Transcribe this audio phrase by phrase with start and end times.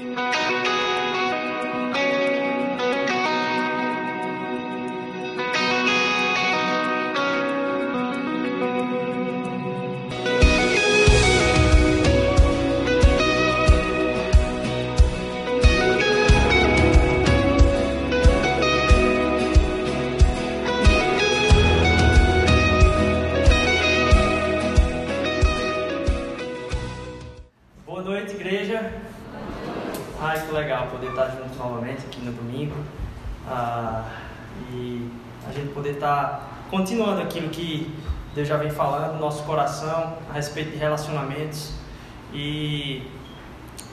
[0.00, 0.39] continuando
[38.40, 41.72] Deus já vem falando no nosso coração a respeito de relacionamentos.
[42.32, 43.02] E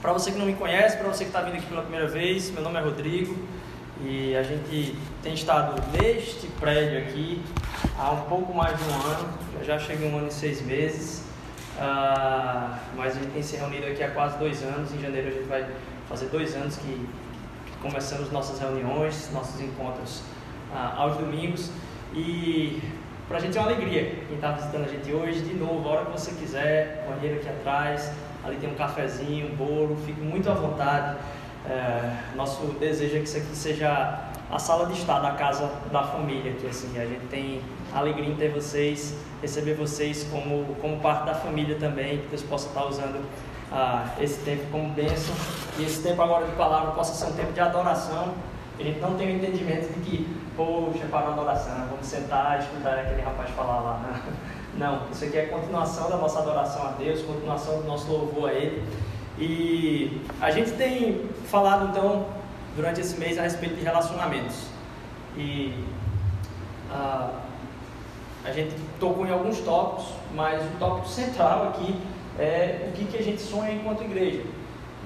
[0.02, 2.50] para você que não me conhece, para você que está vindo aqui pela primeira vez,
[2.52, 3.36] meu nome é Rodrigo
[4.02, 7.44] e a gente tem estado neste prédio aqui
[8.00, 9.30] há um pouco mais de um ano,
[9.66, 11.26] já chega um ano e seis meses,
[11.78, 14.94] uh, mas a gente tem se reunido aqui há quase dois anos.
[14.94, 15.68] Em janeiro a gente vai
[16.08, 17.06] fazer dois anos que
[17.82, 20.22] começamos nossas reuniões, nossos encontros
[20.72, 21.70] uh, aos domingos.
[22.14, 22.82] E
[23.28, 25.42] para a gente é uma alegria quem está visitando a gente hoje.
[25.42, 28.12] De novo, a hora que você quiser, banheiro aqui atrás,
[28.44, 31.18] ali tem um cafezinho, um bolo, fique muito à vontade.
[31.70, 36.04] É, nosso desejo é que isso aqui seja a sala de estar da casa da
[36.04, 37.62] família aqui assim a gente tem
[37.94, 42.70] alegria em ter vocês receber vocês como como parte da família também que Deus possa
[42.70, 43.22] estar usando
[43.70, 45.36] ah, esse tempo como bênção
[45.78, 48.34] e esse tempo agora de palavra possa ser um tempo de adoração
[48.80, 52.64] a gente não tem o entendimento de que, poxa, para uma adoração, vamos sentar e
[52.64, 54.22] escutar aquele rapaz falar lá.
[54.78, 58.54] Não, isso aqui é continuação da nossa adoração a Deus, continuação do nosso louvor a
[58.54, 58.84] Ele.
[59.40, 62.28] E a gente tem falado então
[62.76, 64.68] durante esse mês a respeito de relacionamentos.
[65.36, 65.84] E
[66.92, 67.32] uh,
[68.46, 72.00] a gente tocou em alguns tópicos, mas o tópico central aqui
[72.38, 74.44] é o que, que a gente sonha enquanto igreja.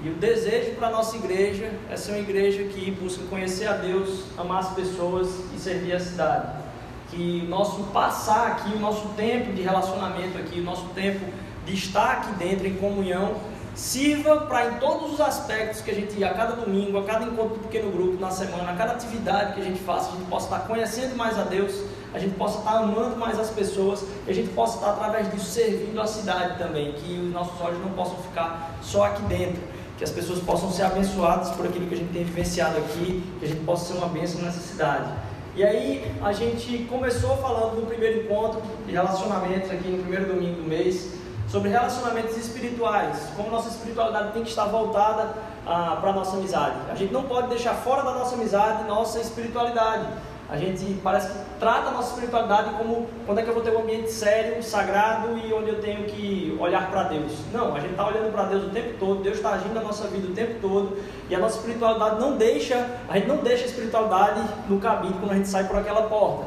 [0.04, 3.74] E o desejo para a nossa igreja é ser uma igreja que busca conhecer a
[3.74, 6.60] Deus, amar as pessoas e servir a cidade.
[7.08, 11.24] Que o nosso passar aqui, o nosso tempo de relacionamento aqui, o nosso tempo
[11.64, 13.36] de estar aqui dentro em comunhão,
[13.76, 17.58] sirva para em todos os aspectos que a gente, a cada domingo, a cada encontro
[17.58, 20.46] do pequeno grupo na semana, a cada atividade que a gente faça, a gente possa
[20.46, 21.80] estar conhecendo mais a Deus,
[22.12, 25.46] a gente possa estar amando mais as pessoas, e a gente possa estar através disso
[25.46, 29.71] servindo a cidade também, que os nossos olhos não possam ficar só aqui dentro
[30.02, 33.44] que as pessoas possam ser abençoadas por aquilo que a gente tem vivenciado aqui, que
[33.44, 35.08] a gente possa ser uma bênção nessa cidade.
[35.54, 40.60] E aí a gente começou falando no primeiro encontro de relacionamentos aqui no primeiro domingo
[40.60, 41.12] do mês,
[41.48, 46.74] sobre relacionamentos espirituais, como nossa espiritualidade tem que estar voltada ah, para a nossa amizade.
[46.90, 50.04] A gente não pode deixar fora da nossa amizade nossa espiritualidade.
[50.52, 53.74] A gente parece que trata a nossa espiritualidade como quando é que eu vou ter
[53.74, 57.32] um ambiente sério, sagrado e onde eu tenho que olhar para Deus.
[57.50, 60.06] Não, a gente está olhando para Deus o tempo todo, Deus está agindo na nossa
[60.08, 60.98] vida o tempo todo
[61.30, 65.32] e a nossa espiritualidade não deixa, a gente não deixa a espiritualidade no caminho quando
[65.32, 66.44] a gente sai por aquela porta.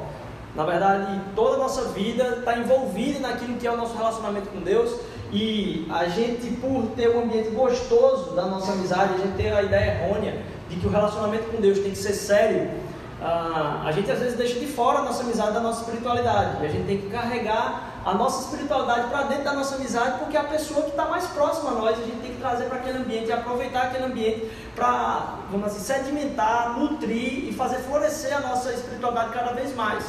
[0.53, 4.59] Na verdade, toda a nossa vida está envolvida naquilo que é o nosso relacionamento com
[4.59, 4.99] Deus
[5.33, 9.63] e a gente, por ter um ambiente gostoso da nossa amizade, a gente ter a
[9.63, 12.84] ideia errônea de que o relacionamento com Deus tem que ser sério
[13.21, 16.61] ah, a gente às vezes deixa de fora a nossa amizade da nossa espiritualidade.
[16.61, 20.37] E a gente tem que carregar a nossa espiritualidade para dentro da nossa amizade, porque
[20.37, 22.77] é a pessoa que está mais próxima a nós, a gente tem que trazer para
[22.77, 28.41] aquele ambiente e aproveitar aquele ambiente para, vamos assim, sedimentar, nutrir e fazer florescer a
[28.41, 30.05] nossa espiritualidade cada vez mais.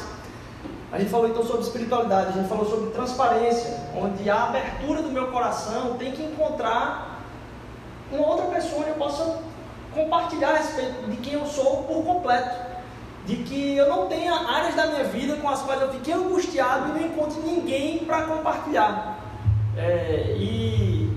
[0.91, 5.09] A gente falou então sobre espiritualidade, a gente falou sobre transparência, onde a abertura do
[5.09, 7.21] meu coração tem que encontrar
[8.11, 9.39] uma outra pessoa onde eu possa
[9.93, 12.66] compartilhar a respeito de quem eu sou por completo
[13.27, 16.89] de que eu não tenha áreas da minha vida com as quais eu fiquei angustiado
[16.89, 19.19] e não encontre ninguém para compartilhar.
[19.75, 21.11] É, e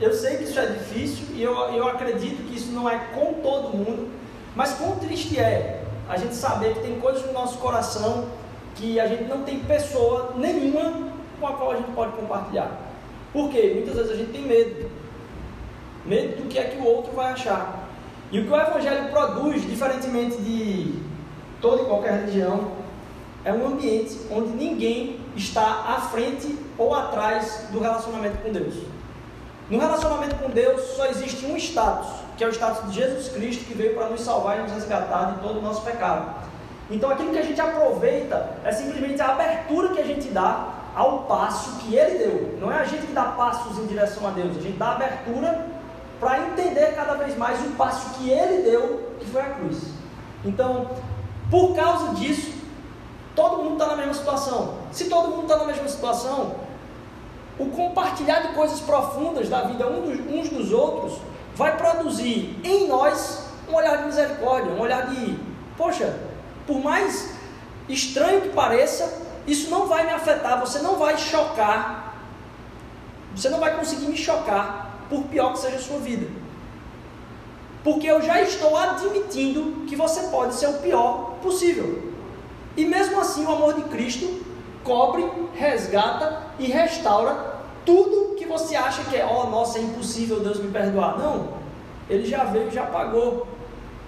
[0.00, 3.34] eu sei que isso é difícil e eu, eu acredito que isso não é com
[3.42, 4.08] todo mundo,
[4.54, 8.28] mas quão triste é a gente saber que tem coisas no nosso coração
[8.76, 12.70] que a gente não tem pessoa nenhuma com a qual a gente pode compartilhar.
[13.32, 13.72] Por quê?
[13.74, 14.88] Muitas vezes a gente tem medo.
[16.06, 17.88] Medo do que é que o outro vai achar.
[18.30, 21.09] E o que o Evangelho produz, diferentemente de
[21.60, 22.72] toda e qualquer religião,
[23.44, 28.74] é um ambiente onde ninguém está à frente ou atrás do relacionamento com Deus.
[29.70, 33.64] No relacionamento com Deus só existe um status, que é o status de Jesus Cristo,
[33.64, 36.34] que veio para nos salvar e nos resgatar de todo o nosso pecado.
[36.90, 41.20] Então aquilo que a gente aproveita é simplesmente a abertura que a gente dá ao
[41.20, 42.58] passo que Ele deu.
[42.60, 45.66] Não é a gente que dá passos em direção a Deus, a gente dá abertura
[46.18, 49.78] para entender cada vez mais o passo que Ele deu, que foi a cruz.
[50.44, 50.90] Então,
[51.50, 52.52] por causa disso,
[53.34, 54.74] todo mundo está na mesma situação.
[54.92, 56.54] Se todo mundo está na mesma situação,
[57.58, 61.18] o compartilhar de coisas profundas da vida uns dos outros
[61.54, 65.38] vai produzir em nós um olhar de misericórdia, um olhar de,
[65.76, 66.18] poxa,
[66.66, 67.34] por mais
[67.88, 72.14] estranho que pareça, isso não vai me afetar, você não vai chocar,
[73.34, 76.39] você não vai conseguir me chocar, por pior que seja a sua vida.
[77.82, 82.10] Porque eu já estou admitindo que você pode ser o pior possível.
[82.76, 84.44] E mesmo assim, o amor de Cristo
[84.84, 90.60] cobre, resgata e restaura tudo que você acha que é, oh, nossa, é impossível Deus
[90.60, 91.18] me perdoar.
[91.18, 91.54] Não,
[92.08, 93.46] ele já veio e já pagou.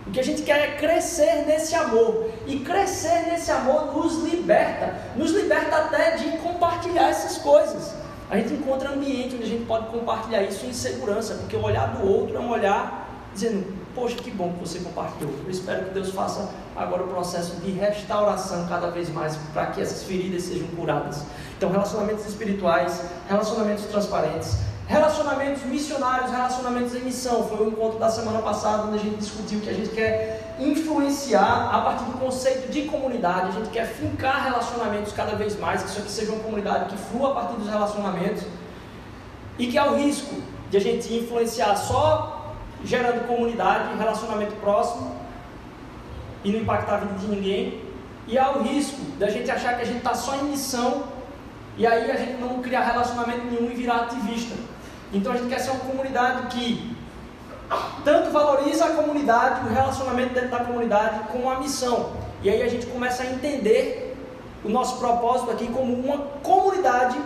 [0.06, 2.30] O que a gente quer é crescer nesse amor.
[2.46, 4.94] E crescer nesse amor nos liberta.
[5.16, 7.94] Nos liberta até de compartilhar essas coisas.
[8.28, 11.94] A gente encontra ambiente onde a gente pode compartilhar isso em segurança, porque o olhar
[11.96, 13.64] do outro é um olhar dizendo:
[13.94, 15.32] Poxa, que bom que você compartilhou.
[15.44, 19.80] Eu espero que Deus faça agora o processo de restauração cada vez mais para que
[19.80, 21.22] essas feridas sejam curadas.
[21.56, 24.56] Então, relacionamentos espirituais, relacionamentos transparentes,
[24.86, 27.46] relacionamentos missionários, relacionamentos em missão.
[27.46, 31.70] Foi o encontro da semana passada onde a gente discutiu que a gente quer influenciar
[31.72, 35.90] a partir do conceito de comunidade, a gente quer fincar relacionamentos cada vez mais, que
[35.90, 38.44] isso aqui seja uma comunidade que flua a partir dos relacionamentos
[39.58, 40.34] e que há o risco
[40.70, 42.31] de a gente influenciar só
[42.84, 45.16] gerando comunidade, relacionamento próximo
[46.44, 47.80] e não impactar a vida de ninguém.
[48.26, 51.04] E há o risco da gente achar que a gente está só em missão
[51.76, 54.54] e aí a gente não criar relacionamento nenhum e virar ativista.
[55.12, 56.96] Então a gente quer ser uma comunidade que
[58.04, 62.10] tanto valoriza a comunidade, o relacionamento dentro da comunidade, com a missão.
[62.42, 64.16] E aí a gente começa a entender
[64.64, 67.18] o nosso propósito aqui como uma comunidade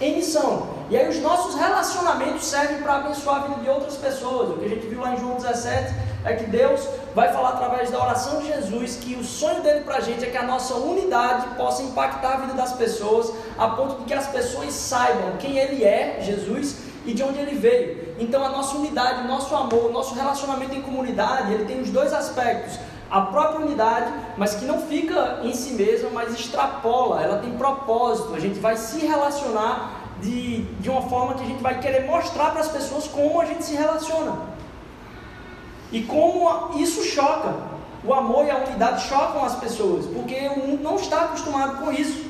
[0.00, 0.73] em missão.
[0.90, 4.50] E aí os nossos relacionamentos servem para abençoar a vida de outras pessoas.
[4.50, 5.94] O que a gente viu lá em João 17
[6.24, 9.96] é que Deus vai falar através da oração de Jesus que o sonho dele para
[9.96, 14.00] a gente é que a nossa unidade possa impactar a vida das pessoas, a ponto
[14.00, 16.76] de que as pessoas saibam quem ele é, Jesus,
[17.06, 18.14] e de onde ele veio.
[18.18, 21.90] Então a nossa unidade, o nosso amor, o nosso relacionamento em comunidade, ele tem os
[21.90, 22.78] dois aspectos
[23.10, 28.34] a própria unidade, mas que não fica em si mesma, mas extrapola, ela tem propósito.
[28.34, 32.50] A gente vai se relacionar de, de uma forma que a gente vai querer mostrar
[32.50, 34.54] para as pessoas como a gente se relaciona.
[35.92, 37.74] E como isso choca.
[38.02, 41.90] O amor e a unidade chocam as pessoas, porque o mundo não está acostumado com
[41.90, 42.28] isso.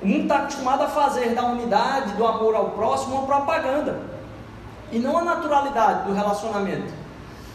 [0.00, 4.00] O mundo está acostumado a fazer da unidade, do amor ao próximo, uma propaganda.
[4.90, 6.92] E não a naturalidade do relacionamento.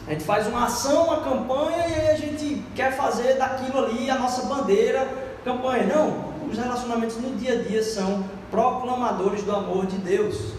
[0.08, 4.16] A gente faz uma ação, uma campanha e a gente quer fazer daquilo ali a
[4.16, 5.08] nossa bandeira,
[5.44, 5.86] campanha.
[5.96, 10.54] Não, os relacionamentos no dia a dia são proclamadores do amor de Deus.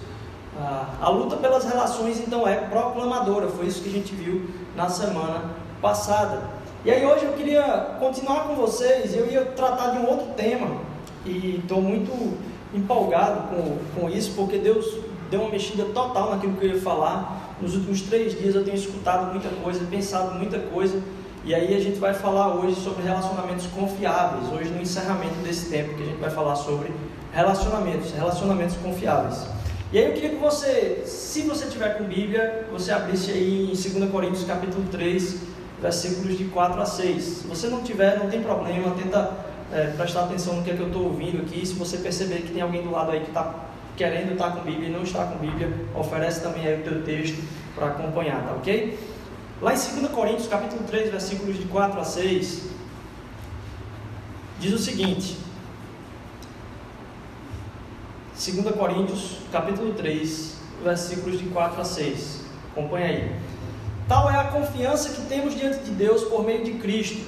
[0.59, 4.89] Ah, a luta pelas relações então é proclamadora, foi isso que a gente viu na
[4.89, 5.51] semana
[5.81, 6.43] passada.
[6.85, 10.79] E aí hoje eu queria continuar com vocês, eu ia tratar de um outro tema
[11.25, 12.37] e estou muito
[12.75, 14.87] empolgado com, com isso, porque Deus
[15.31, 17.57] deu uma mexida total naquilo que eu ia falar.
[17.61, 21.01] Nos últimos três dias eu tenho escutado muita coisa, pensado muita coisa.
[21.45, 24.53] E aí a gente vai falar hoje sobre relacionamentos confiáveis.
[24.53, 26.93] Hoje no encerramento desse tempo que a gente vai falar sobre
[27.33, 29.47] relacionamentos, relacionamentos confiáveis.
[29.93, 33.99] E aí eu queria que você, se você tiver com Bíblia, você abrisse aí em
[33.99, 35.37] 2 Coríntios capítulo 3,
[35.81, 37.23] versículos de 4 a 6.
[37.23, 39.33] Se você não tiver, não tem problema, tenta
[39.73, 41.67] é, prestar atenção no que, é que eu estou ouvindo aqui.
[41.67, 44.89] Se você perceber que tem alguém do lado aí que está querendo estar com Bíblia
[44.89, 47.43] e não está com Bíblia, oferece também aí o teu texto
[47.75, 48.99] para acompanhar, tá ok?
[49.61, 52.63] Lá em 2 Coríntios, capítulo 3, versículos de 4 a 6,
[54.59, 55.37] diz o seguinte:
[58.45, 62.41] 2 Coríntios, capítulo 3, versículos de 4 a 6.
[62.73, 63.37] Acompanha aí.
[64.09, 67.25] Tal é a confiança que temos diante de Deus por meio de Cristo.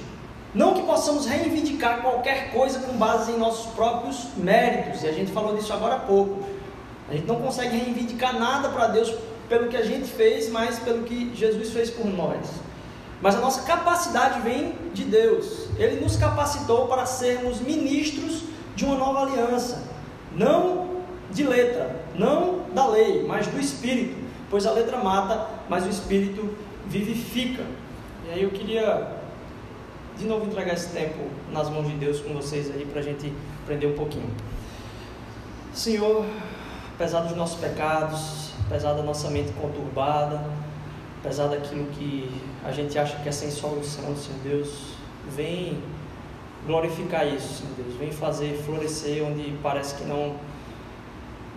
[0.53, 5.31] Não que possamos reivindicar qualquer coisa com base em nossos próprios méritos, e a gente
[5.31, 6.43] falou disso agora há pouco.
[7.09, 9.15] A gente não consegue reivindicar nada para Deus
[9.47, 12.45] pelo que a gente fez, mas pelo que Jesus fez por nós.
[13.21, 15.69] Mas a nossa capacidade vem de Deus.
[15.77, 18.41] Ele nos capacitou para sermos ministros
[18.75, 19.81] de uma nova aliança,
[20.35, 20.94] não
[21.35, 24.15] de letra, não da lei, mas do Espírito,
[24.49, 26.55] pois a letra mata, mas o Espírito
[26.87, 27.63] vivifica.
[28.25, 29.15] E aí eu queria
[30.17, 33.33] de novo entregar esse tempo nas mãos de Deus com vocês aí para a gente
[33.63, 34.29] aprender um pouquinho.
[35.73, 36.25] Senhor,
[36.95, 40.41] apesar dos nossos pecados, apesar da nossa mente conturbada,
[41.19, 42.31] apesar daquilo que
[42.63, 44.69] a gente acha que é sem solução, Senhor Deus,
[45.35, 45.83] vem
[46.65, 50.35] glorificar isso, Senhor Deus, vem fazer florescer onde parece que não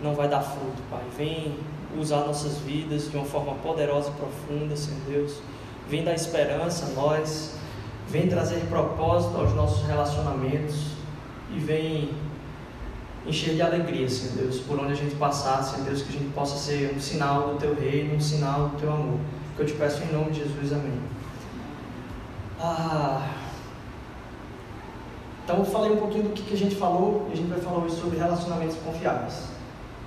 [0.01, 1.03] não vai dar fruto, Pai.
[1.17, 1.57] Vem
[1.97, 5.41] usar nossas vidas de uma forma poderosa e profunda, Senhor Deus.
[5.87, 7.55] Vem dar esperança a nós,
[8.07, 10.93] vem trazer propósito aos nossos relacionamentos
[11.51, 12.11] e vem
[13.25, 16.33] encher de alegria, Senhor Deus, por onde a gente passar, Senhor Deus, que a gente
[16.33, 19.19] possa ser um sinal do Teu reino, um sinal do Teu amor.
[19.55, 20.99] que eu te peço em nome de Jesus, amém.
[22.61, 23.27] Ah,
[25.43, 27.59] então eu falei um pouquinho do que, que a gente falou e a gente vai
[27.59, 29.58] falar hoje sobre relacionamentos confiáveis.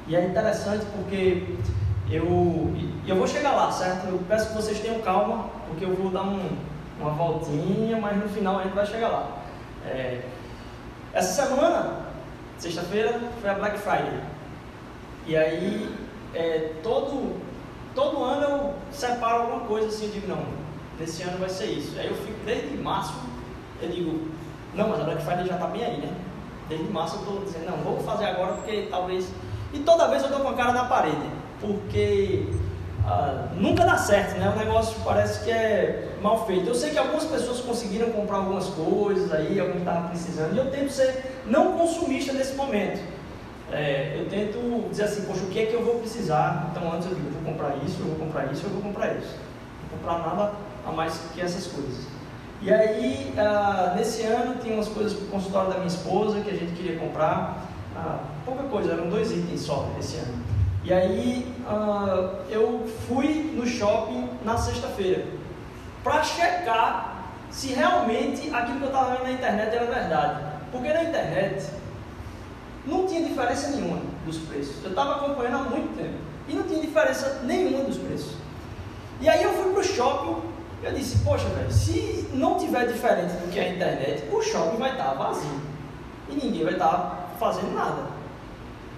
[0.06, 1.56] E é interessante porque
[2.10, 2.74] eu,
[3.06, 4.08] eu vou chegar lá, certo?
[4.08, 6.56] Eu peço que vocês tenham calma, porque eu vou dar um,
[7.00, 9.42] uma voltinha, mas no final a gente vai chegar lá.
[9.86, 10.22] É,
[11.12, 12.06] essa semana,
[12.58, 14.20] sexta-feira, foi a Black Friday.
[15.26, 15.94] E aí,
[16.34, 17.40] é, todo,
[17.94, 20.44] todo ano eu separo alguma coisa assim, eu digo, não,
[20.98, 21.98] nesse ano vai ser isso.
[21.98, 23.14] Aí eu fico desde março,
[23.80, 24.28] eu digo,
[24.74, 26.12] não, mas a Black Friday já está bem aí, né?
[26.68, 29.28] Desde março eu estou dizendo, não, vou fazer agora porque talvez.
[29.72, 32.46] E toda vez eu estou com a cara na parede, porque
[33.04, 34.52] ah, nunca dá certo, né?
[34.54, 36.68] O negócio parece que é mal feito.
[36.68, 40.70] Eu sei que algumas pessoas conseguiram comprar algumas coisas aí, alguém estava precisando, e eu
[40.70, 43.02] tento ser não consumista nesse momento.
[43.72, 46.70] É, eu tento dizer assim, poxa, o que é que eu vou precisar?
[46.70, 49.34] Então antes eu digo, vou comprar isso, eu vou comprar isso, eu vou comprar isso.
[49.82, 50.52] Não vou comprar nada
[50.86, 52.06] a mais que essas coisas.
[52.60, 56.50] E aí, ah, nesse ano, tinha umas coisas para o consultório da minha esposa que
[56.50, 57.66] a gente queria comprar.
[57.96, 60.42] Ah, pouca coisa, eram dois itens só esse ano.
[60.84, 65.24] E aí, ah, eu fui no shopping na sexta-feira
[66.02, 70.40] para checar se realmente aquilo que eu estava vendo na internet era verdade.
[70.72, 71.66] Porque na internet
[72.86, 74.82] não tinha diferença nenhuma dos preços.
[74.82, 76.16] Eu estava acompanhando há muito tempo
[76.48, 78.34] e não tinha diferença nenhuma dos preços.
[79.20, 83.34] E aí eu fui para o shopping eu disse, poxa, velho, se não tiver diferente
[83.34, 85.60] do que a internet, o shopping vai estar vazio.
[86.28, 88.02] E ninguém vai estar fazendo nada.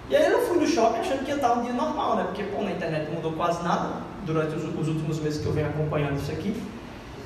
[0.09, 2.23] E aí eu fui no shopping achando que ia estar um dia normal, né?
[2.25, 5.53] Porque pô, na internet não mudou quase nada durante os, os, últimos meses que eu
[5.53, 6.61] venho acompanhando isso aqui.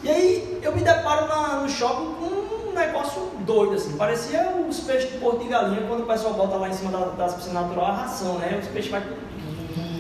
[0.02, 3.98] E aí eu me deparo na, no shopping com um negócio doido, assim.
[3.98, 7.06] Parecia os peixes do Porto de Galinha quando o pessoal bota lá em cima da,
[7.10, 8.58] das piscinas naturais a ração, né?
[8.62, 9.04] Os peixes vai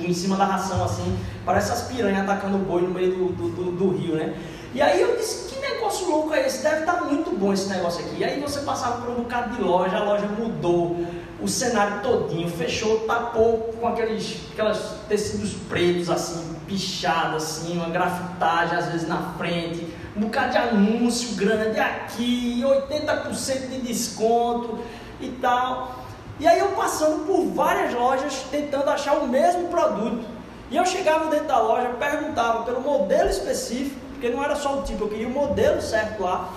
[0.09, 3.49] em cima da ração, assim, parece as piranhas atacando o boi no meio do, do,
[3.49, 4.35] do, do rio, né?
[4.73, 6.63] E aí eu disse, que negócio louco é esse?
[6.63, 8.17] Deve estar tá muito bom esse negócio aqui.
[8.19, 10.97] E aí você passava por um bocado de loja, a loja mudou,
[11.41, 18.77] o cenário todinho, fechou, tapou com aqueles, aqueles tecidos pretos, assim, pichados, assim, uma grafitagem
[18.77, 24.79] às vezes na frente, um bocado de anúncio grande aqui, 80% de desconto
[25.21, 26.05] e tal.
[26.39, 30.25] E aí eu passando por várias lojas tentando achar o mesmo produto.
[30.71, 34.83] E eu chegava dentro da loja, perguntava pelo modelo específico, porque não era só o
[34.83, 36.49] tipo, eu queria o modelo certo lá.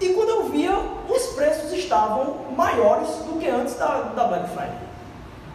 [0.00, 0.72] E quando eu via,
[1.10, 4.78] os preços estavam maiores do que antes da, da Black Friday.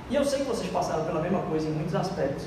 [0.10, 2.46] E eu sei que vocês passaram pela mesma coisa em muitos aspectos.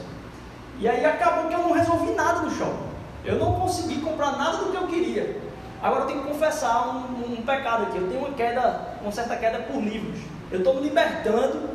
[0.78, 2.88] E aí acabou que eu não resolvi nada no shopping.
[3.24, 5.40] Eu não consegui comprar nada do que eu queria.
[5.82, 7.98] Agora eu tenho que confessar um, um pecado aqui.
[7.98, 10.20] Eu tenho uma queda, uma certa queda por livros.
[10.50, 11.70] Eu estou me libertando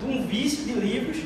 [0.00, 1.18] de um vício de livros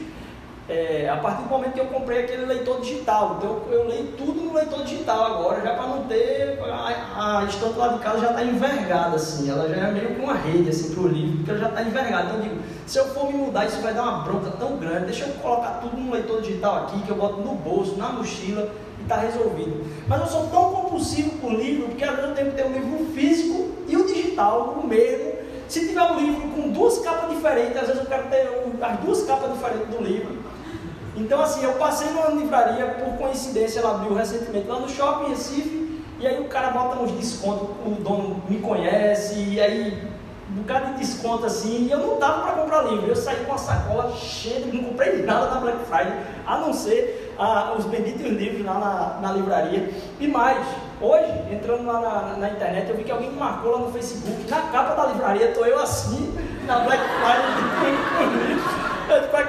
[0.71, 3.37] é, a partir do momento que eu comprei aquele leitor digital.
[3.39, 6.61] Então eu, eu leio tudo no leitor digital agora, já para não ter.
[6.63, 9.51] A, a estante lá de casa já está envergada, assim.
[9.51, 11.83] Ela já é meio que uma rede assim, para o livro, porque ela já está
[11.83, 12.25] envergada.
[12.25, 15.07] Então eu digo, se eu for me mudar, isso vai dar uma bronca tão grande.
[15.07, 18.71] Deixa eu colocar tudo no leitor digital aqui, que eu boto no bolso, na mochila
[19.01, 19.85] e está resolvido.
[20.07, 22.73] Mas eu sou tão compulsivo com o livro, porque vezes eu tenho que ter um
[22.73, 27.77] livro físico e o digital, o mesmo se tiver um livro com duas capas diferentes,
[27.77, 28.49] às vezes eu quero ter
[28.83, 30.41] as duas capas diferentes do livro.
[31.17, 36.03] Então, assim, eu passei numa livraria, por coincidência, ela abriu recentemente lá no shopping Recife,
[36.19, 40.09] e aí o cara bota uns descontos, o dono me conhece, e aí
[40.51, 43.07] um bocado de desconto assim, e eu não dava para comprar livro.
[43.07, 46.13] Eu saí com uma sacola cheia, não comprei nada na Black Friday,
[46.47, 49.91] a não ser ah, os benditos livros lá na, na livraria.
[50.19, 50.67] E mais,
[51.03, 54.61] Hoje, entrando lá na, na, internet, eu vi que alguém marcou lá no Facebook, na
[54.71, 56.37] capa da livraria, estou eu assim,
[56.67, 58.59] na Black Friday.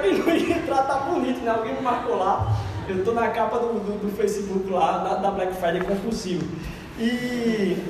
[0.02, 1.50] Quem não ia entrar, tá bonito, né?
[1.50, 2.56] Alguém me marcou lá.
[2.88, 6.44] Eu estou na capa do, do, do, Facebook lá, da, da Black Friday compulsivo.
[6.98, 7.80] E...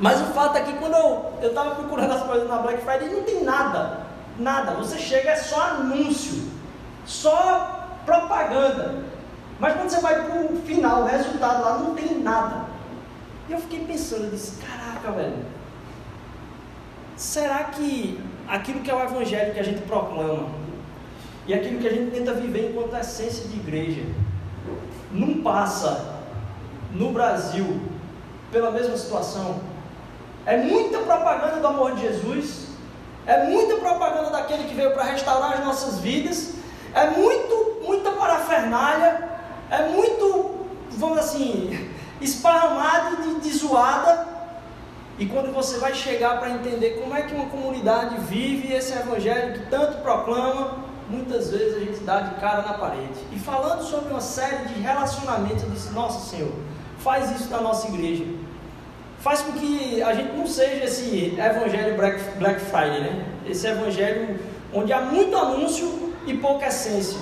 [0.00, 0.94] Mas o fato é que quando
[1.40, 4.00] eu estava procurando as coisas na Black Friday, não tem nada.
[4.36, 4.72] Nada.
[4.72, 6.42] Você chega, é só anúncio.
[7.06, 8.96] Só propaganda.
[9.60, 12.66] Mas quando você vai para o final, o resultado lá não tem nada.
[13.48, 15.36] E eu fiquei pensando, eu disse, caraca, velho,
[17.16, 20.48] será que aquilo que é o evangelho que a gente proclama
[21.48, 24.02] e aquilo que a gente tenta viver enquanto essência de igreja
[25.10, 26.20] não passa
[26.92, 27.80] no Brasil
[28.52, 29.58] pela mesma situação?
[30.44, 32.66] É muita propaganda do amor de Jesus,
[33.26, 36.52] é muita propaganda daquele que veio para restaurar as nossas vidas,
[36.94, 39.28] é muito, muita parafernália,
[39.70, 41.90] é muito, vamos assim,
[42.20, 44.28] esparramado de, de zoada.
[45.18, 49.54] E quando você vai chegar para entender como é que uma comunidade vive esse evangelho
[49.54, 53.18] que tanto proclama, muitas vezes a gente dá de cara na parede.
[53.32, 56.52] E falando sobre uma série de relacionamentos, eu disse: Nossa Senhor,
[56.98, 58.24] faz isso na nossa igreja.
[59.20, 63.26] Faz com que a gente não seja esse evangelho Black, Black Friday, né?
[63.46, 64.38] Esse evangelho
[64.72, 67.18] onde há muito anúncio e pouca essência.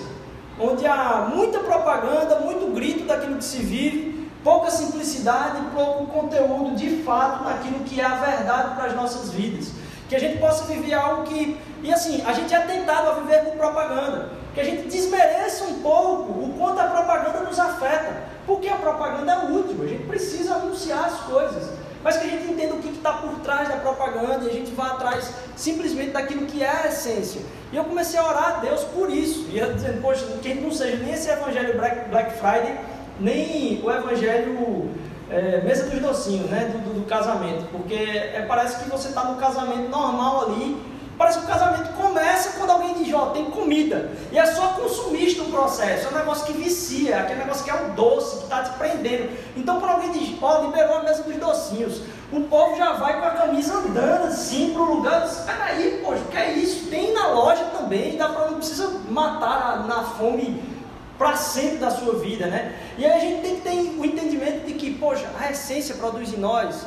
[0.59, 7.03] Onde há muita propaganda, muito grito daquilo que se vive, pouca simplicidade, pouco conteúdo de
[7.03, 9.73] fato naquilo que é a verdade para as nossas vidas.
[10.09, 11.59] Que a gente possa viver algo que.
[11.83, 14.31] E assim, a gente é tentado a viver com propaganda.
[14.55, 18.25] Que a gente desmereça um pouco o quanto a propaganda nos afeta.
[18.47, 21.71] Porque a propaganda é útil, a gente precisa anunciar as coisas.
[22.03, 24.71] Mas que a gente entenda o que está por trás da propaganda e a gente
[24.71, 27.41] vá atrás simplesmente daquilo que é a essência.
[27.73, 29.49] E eu comecei a orar a Deus por isso.
[29.51, 32.79] E eu dizendo, poxa, que não seja nem esse evangelho Black, Black Friday,
[33.19, 34.91] nem o evangelho
[35.31, 36.73] é, mesa dos docinhos, né?
[36.73, 37.67] Do, do, do casamento.
[37.71, 40.97] Porque é, parece que você está no casamento normal ali.
[41.19, 44.11] Parece que o casamento começa quando alguém diz, ó, tem comida.
[44.31, 46.09] E é só consumista o processo.
[46.09, 49.31] É um negócio que vicia, aquele negócio que é o doce, que está te prendendo.
[49.57, 53.27] Então, quando alguém diz, ó, liberou a mesa dos docinhos, o povo já vai com
[53.27, 55.25] a camisa andando assim para o lugar.
[55.25, 56.91] Espera aí, poxa, que é isso?
[56.91, 60.76] Tem na loja também, dá para não precisa matar na fome
[61.19, 62.75] para sempre da sua vida, né?
[62.99, 66.33] E aí a gente tem que ter o entendimento de que, poxa, a essência produz
[66.33, 66.87] em nós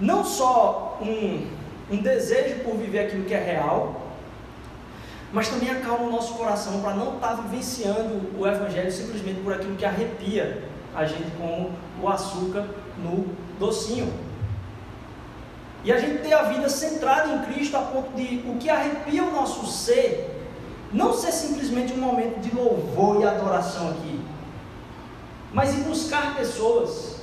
[0.00, 1.46] não só um,
[1.90, 4.00] um desejo por viver aquilo que é real,
[5.32, 9.52] mas também acalma o nosso coração para não estar tá vivenciando o Evangelho simplesmente por
[9.52, 10.64] aquilo que arrepia
[10.94, 12.66] a gente, como o açúcar
[12.96, 13.26] no
[13.58, 14.12] docinho.
[15.84, 19.22] E a gente ter a vida centrada em Cristo a ponto de o que arrepia
[19.22, 20.37] o nosso ser
[20.92, 24.20] não ser simplesmente um momento de louvor e adoração aqui,
[25.52, 27.16] mas ir buscar pessoas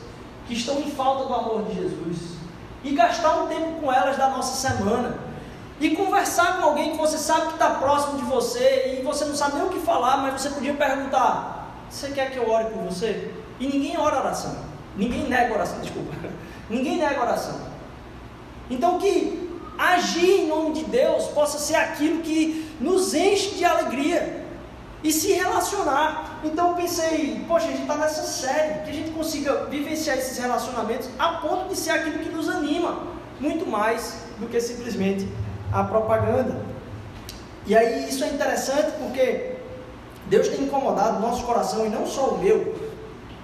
[0.47, 2.35] que estão em falta do amor de Jesus
[2.83, 5.17] e gastar um tempo com elas da nossa semana
[5.79, 9.35] e conversar com alguém que você sabe que está próximo de você e você não
[9.35, 12.83] sabe nem o que falar, mas você podia perguntar: Você quer que eu ore por
[12.83, 13.33] você?
[13.59, 14.55] E ninguém ora oração,
[14.95, 16.13] ninguém nega oração, desculpa,
[16.69, 17.59] ninguém nega oração.
[18.69, 19.44] Então que
[19.77, 24.45] agir em nome de Deus possa ser aquilo que nos enche de alegria
[25.03, 26.39] e se relacionar.
[26.43, 30.37] Então eu pensei, poxa, a gente está nessa série, que a gente consiga vivenciar esses
[30.37, 33.03] relacionamentos a ponto de ser aquilo que nos anima,
[33.39, 35.27] muito mais do que simplesmente
[35.71, 36.59] a propaganda.
[37.67, 39.55] E aí isso é interessante porque
[40.27, 42.75] Deus tem incomodado nosso coração, e não só o meu,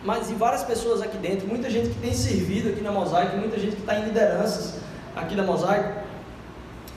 [0.03, 3.59] mas de várias pessoas aqui dentro, muita gente que tem servido aqui na Mosaico, muita
[3.59, 4.75] gente que está em lideranças
[5.15, 6.01] aqui na Mosaico,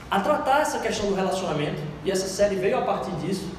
[0.09, 3.49] a tratar essa questão do relacionamento, e essa série veio a partir disso,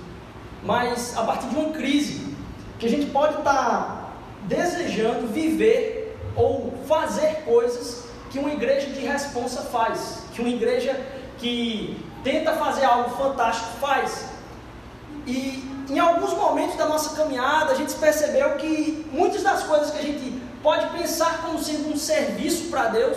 [0.62, 2.34] mas a partir de uma crise,
[2.78, 4.10] que a gente pode estar tá
[4.42, 11.00] desejando viver ou fazer coisas que uma igreja de responsa faz, que uma igreja
[11.38, 14.26] que tenta fazer algo fantástico faz.
[15.26, 19.98] E em alguns momentos da nossa caminhada, a gente percebeu que muitas das coisas que
[19.98, 23.16] a gente pode pensar como sendo um serviço para Deus,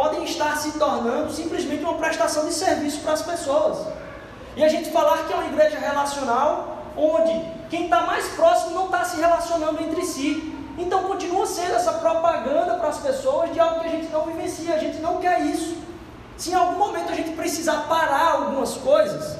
[0.00, 3.86] podem estar se tornando simplesmente uma prestação de serviço para as pessoas.
[4.56, 8.86] E a gente falar que é uma igreja relacional, onde quem está mais próximo não
[8.86, 10.56] está se relacionando entre si.
[10.78, 14.74] Então continua sendo essa propaganda para as pessoas de algo que a gente não vivencia,
[14.74, 15.76] a gente não quer isso.
[16.38, 19.36] Se em algum momento a gente precisar parar algumas coisas,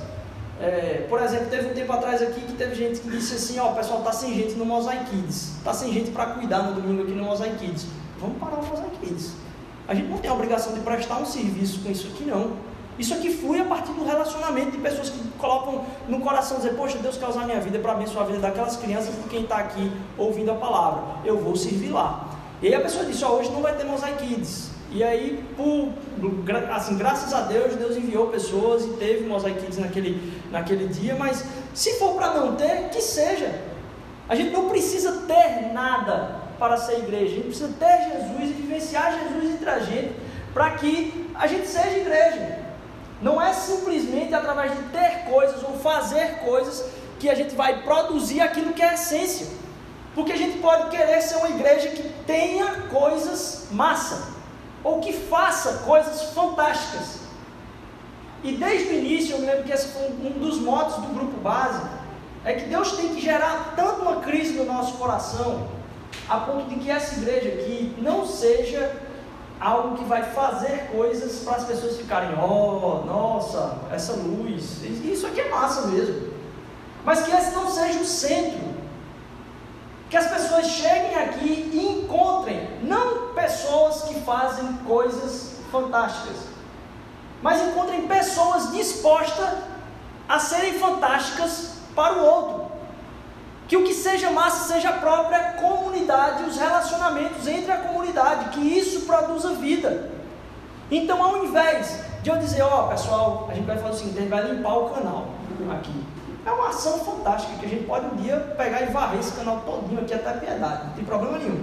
[0.60, 3.72] é, por exemplo, teve um tempo atrás aqui que teve gente que disse assim, ó,
[3.72, 7.12] pessoal está sem gente no Mosaic Kids, está sem gente para cuidar no domingo aqui
[7.12, 7.86] no Mosaic Kids.
[8.18, 9.39] Vamos parar o Mosaic Kids.
[9.90, 12.52] A gente não tem a obrigação de prestar um serviço com isso aqui, não.
[12.96, 16.96] Isso aqui flui a partir do relacionamento de pessoas que colocam no coração, dizer, poxa,
[16.98, 19.90] Deus quer usar minha vida para abençoar a vida daquelas crianças por quem está aqui
[20.16, 21.02] ouvindo a palavra.
[21.24, 22.28] Eu vou servir lá.
[22.62, 24.70] E aí a pessoa disse, ó, hoje não vai ter Mosaic Kids.
[24.92, 25.88] E aí, por,
[26.72, 31.44] assim, graças a Deus, Deus enviou pessoas e teve Mosaic Kids naquele, naquele dia, mas
[31.74, 33.60] se for para não ter, que seja.
[34.28, 37.32] A gente não precisa ter nada para ser igreja.
[37.32, 40.14] A gente precisa ter Jesus e vivenciar Jesus entre a gente
[40.54, 42.58] para que a gente seja igreja.
[43.22, 46.84] Não é simplesmente através de ter coisas ou fazer coisas
[47.18, 49.46] que a gente vai produzir aquilo que é essência.
[50.14, 54.28] Porque a gente pode querer ser uma igreja que tenha coisas massa,
[54.82, 57.20] ou que faça coisas fantásticas.
[58.42, 61.38] E desde o início, eu me lembro que esse foi um dos motos do grupo
[61.40, 61.80] base,
[62.44, 65.68] é que Deus tem que gerar tanto uma crise no nosso coração,
[66.30, 68.96] a ponto de que essa igreja aqui não seja
[69.60, 75.40] algo que vai fazer coisas para as pessoas ficarem, oh, nossa, essa luz, isso aqui
[75.40, 76.32] é massa mesmo.
[77.04, 78.70] Mas que esse não seja o centro.
[80.08, 86.36] Que as pessoas cheguem aqui e encontrem não pessoas que fazem coisas fantásticas,
[87.42, 89.50] mas encontrem pessoas dispostas
[90.28, 92.69] a serem fantásticas para o outro.
[93.70, 98.58] Que o que seja massa seja a própria comunidade, os relacionamentos entre a comunidade, que
[98.58, 100.10] isso produza vida.
[100.90, 104.18] Então, ao invés de eu dizer, ó, oh, pessoal, a gente vai fazer o seguinte,
[104.18, 105.28] a gente vai limpar o canal
[105.72, 106.04] aqui.
[106.44, 109.60] É uma ação fantástica que a gente pode um dia pegar e varrer esse canal
[109.60, 111.62] todinho aqui até piedade, não tem problema nenhum.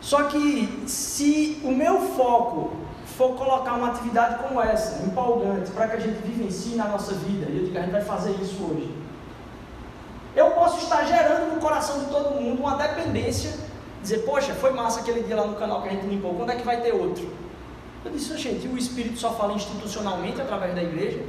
[0.00, 2.72] Só que se o meu foco
[3.18, 7.50] for colocar uma atividade como essa, empolgante, para que a gente vivencie na nossa vida,
[7.50, 8.98] e eu digo, a gente vai fazer isso hoje,
[10.34, 13.52] eu posso estar gerando no coração de todo mundo uma dependência,
[14.00, 16.56] dizer, poxa, foi massa aquele dia lá no canal que a gente limpou, quando é
[16.56, 17.28] que vai ter outro?
[18.04, 21.20] Eu disse, gente, o Espírito só fala institucionalmente através da igreja?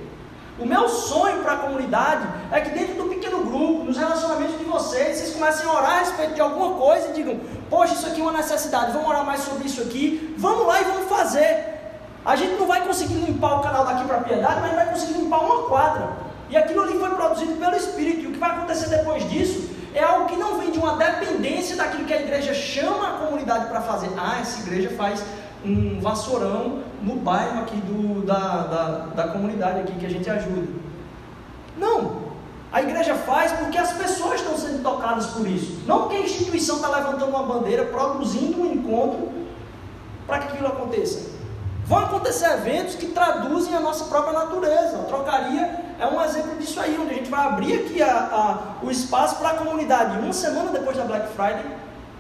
[0.60, 4.66] O meu sonho para a comunidade é que dentro do pequeno grupo, nos relacionamentos de
[4.66, 8.22] vocês, vocês comecem a orar a respeito de alguma coisa e digam, poxa, isso aqui
[8.22, 11.72] é uma necessidade, vamos orar mais sobre isso aqui, vamos lá e vamos fazer.
[12.24, 15.14] A gente não vai conseguir limpar o canal daqui para a piedade, mas vai conseguir
[15.14, 16.31] limpar uma quadra.
[16.52, 18.26] E aquilo ali foi produzido pelo Espírito.
[18.26, 21.78] E o que vai acontecer depois disso é algo que não vem de uma dependência
[21.78, 24.10] daquilo que a igreja chama a comunidade para fazer.
[24.18, 25.24] Ah, essa igreja faz
[25.64, 30.68] um vassourão no bairro aqui do, da, da, da comunidade aqui que a gente ajuda.
[31.78, 32.20] Não.
[32.72, 35.82] A igreja faz porque as pessoas estão sendo tocadas por isso.
[35.86, 39.30] Não porque a instituição está levantando uma bandeira, produzindo um encontro
[40.28, 41.32] para que aquilo aconteça.
[41.92, 44.98] Vão acontecer eventos que traduzem a nossa própria natureza.
[44.98, 48.86] A trocaria é um exemplo disso aí, onde a gente vai abrir aqui a, a,
[48.86, 51.66] o espaço para a comunidade, uma semana depois da Black Friday,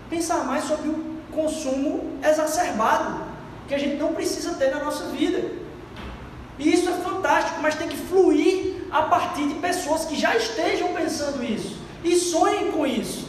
[0.10, 3.22] pensar mais sobre o consumo exacerbado
[3.66, 5.50] que a gente não precisa ter na nossa vida.
[6.60, 10.90] E isso é fantástico, mas tem que fluir a partir de pessoas que já estejam
[10.90, 13.26] pensando isso e sonhem com isso.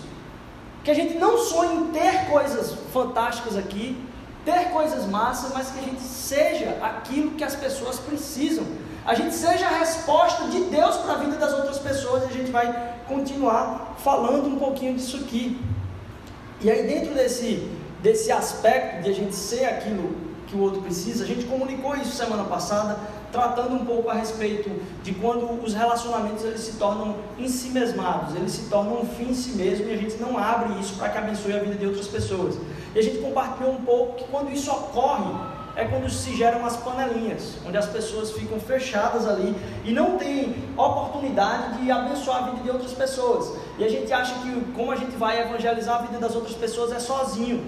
[0.82, 3.96] Que a gente não sonhe em ter coisas fantásticas aqui,
[4.44, 8.64] ter coisas massas, mas que a gente seja aquilo que as pessoas precisam.
[9.04, 12.32] A gente seja a resposta de Deus para a vida das outras pessoas e a
[12.32, 15.60] gente vai continuar falando um pouquinho disso aqui.
[16.60, 17.68] E aí, dentro desse,
[18.00, 21.24] desse aspecto de a gente ser aquilo que o outro precisa.
[21.24, 22.98] A gente comunicou isso semana passada,
[23.32, 24.70] tratando um pouco a respeito
[25.02, 29.30] de quando os relacionamentos eles se tornam em si mesmados, eles se tornam um fim
[29.30, 31.86] em si mesmo e a gente não abre isso para que abençoe a vida de
[31.86, 32.56] outras pessoas.
[32.94, 35.32] E a gente compartilhou um pouco que quando isso ocorre,
[35.74, 40.54] é quando se geram as panelinhas, onde as pessoas ficam fechadas ali e não têm
[40.76, 43.56] oportunidade de abençoar a vida de outras pessoas.
[43.78, 46.92] E a gente acha que como a gente vai evangelizar a vida das outras pessoas
[46.92, 47.64] é sozinho.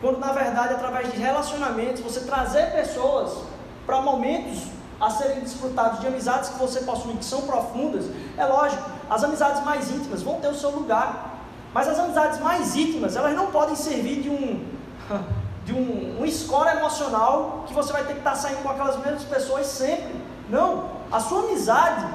[0.00, 3.38] Quando na verdade, através de relacionamentos, você trazer pessoas
[3.86, 4.64] para momentos
[5.00, 9.62] a serem desfrutados de amizades que você possui, que são profundas, é lógico, as amizades
[9.64, 11.35] mais íntimas vão ter o seu lugar.
[11.76, 14.64] Mas as amizades mais íntimas, elas não podem servir de um
[15.66, 19.24] de um, um score emocional que você vai ter que estar saindo com aquelas mesmas
[19.24, 20.14] pessoas sempre.
[20.48, 22.06] Não, a sua amizade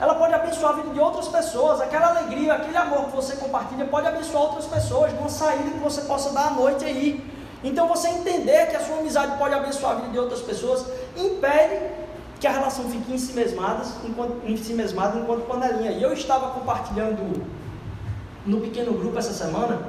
[0.00, 1.82] ela pode abençoar a vida de outras pessoas.
[1.82, 6.00] Aquela alegria, aquele amor que você compartilha pode abençoar outras pessoas, numa saída que você
[6.12, 7.22] possa dar à noite aí.
[7.62, 11.76] Então você entender que a sua amizade pode abençoar a vida de outras pessoas, impede
[12.40, 15.92] que a relação fique em si mesmada enquanto, enquanto panelinha.
[15.92, 17.61] E eu estava compartilhando
[18.46, 19.80] no pequeno grupo essa semana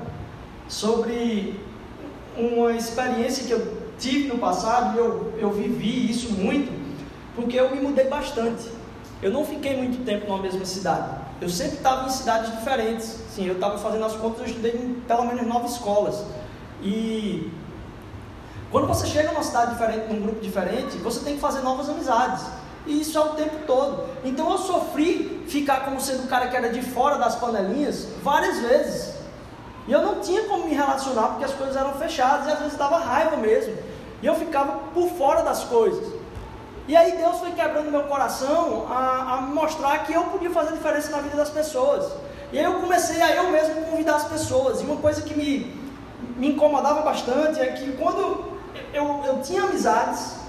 [0.68, 1.60] sobre
[2.38, 6.72] uma experiência que eu tive no passado, e eu, eu vivi isso muito,
[7.36, 8.70] porque eu me mudei bastante.
[9.22, 11.24] Eu não fiquei muito tempo numa mesma cidade.
[11.40, 13.20] Eu sempre estava em cidades diferentes.
[13.30, 16.24] Sim, eu estava fazendo as contas, eu estudei em pelo menos nove escolas.
[16.82, 17.50] E
[18.70, 22.44] quando você chega numa cidade diferente, num grupo diferente, você tem que fazer novas amizades.
[22.86, 24.06] E isso é o tempo todo.
[24.24, 28.60] Então eu sofri ficar como sendo o cara que era de fora das panelinhas várias
[28.60, 29.14] vezes.
[29.88, 32.78] E eu não tinha como me relacionar porque as coisas eram fechadas e às vezes
[32.78, 33.76] dava raiva mesmo.
[34.22, 36.14] E eu ficava por fora das coisas.
[36.88, 41.12] E aí Deus foi quebrando meu coração a, a mostrar que eu podia fazer diferença
[41.12, 42.12] na vida das pessoas.
[42.52, 44.82] E aí eu comecei a eu mesmo convidar as pessoas.
[44.82, 45.74] E uma coisa que me,
[46.36, 48.54] me incomodava bastante é que quando
[48.94, 50.43] eu, eu tinha amizades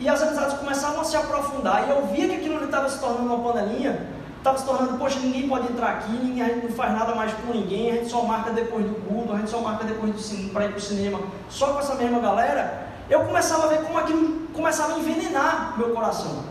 [0.00, 3.34] e as amizades começavam a se aprofundar e eu via que aquilo estava se tornando
[3.34, 4.08] uma panelinha,
[4.38, 7.32] estava se tornando, poxa, ninguém pode entrar aqui, ninguém, a gente não faz nada mais
[7.34, 10.52] com ninguém, a gente só marca depois do culto, a gente só marca depois do
[10.52, 13.98] para ir para o cinema, só com essa mesma galera, eu começava a ver como
[13.98, 16.44] aquilo começava a envenenar meu coração.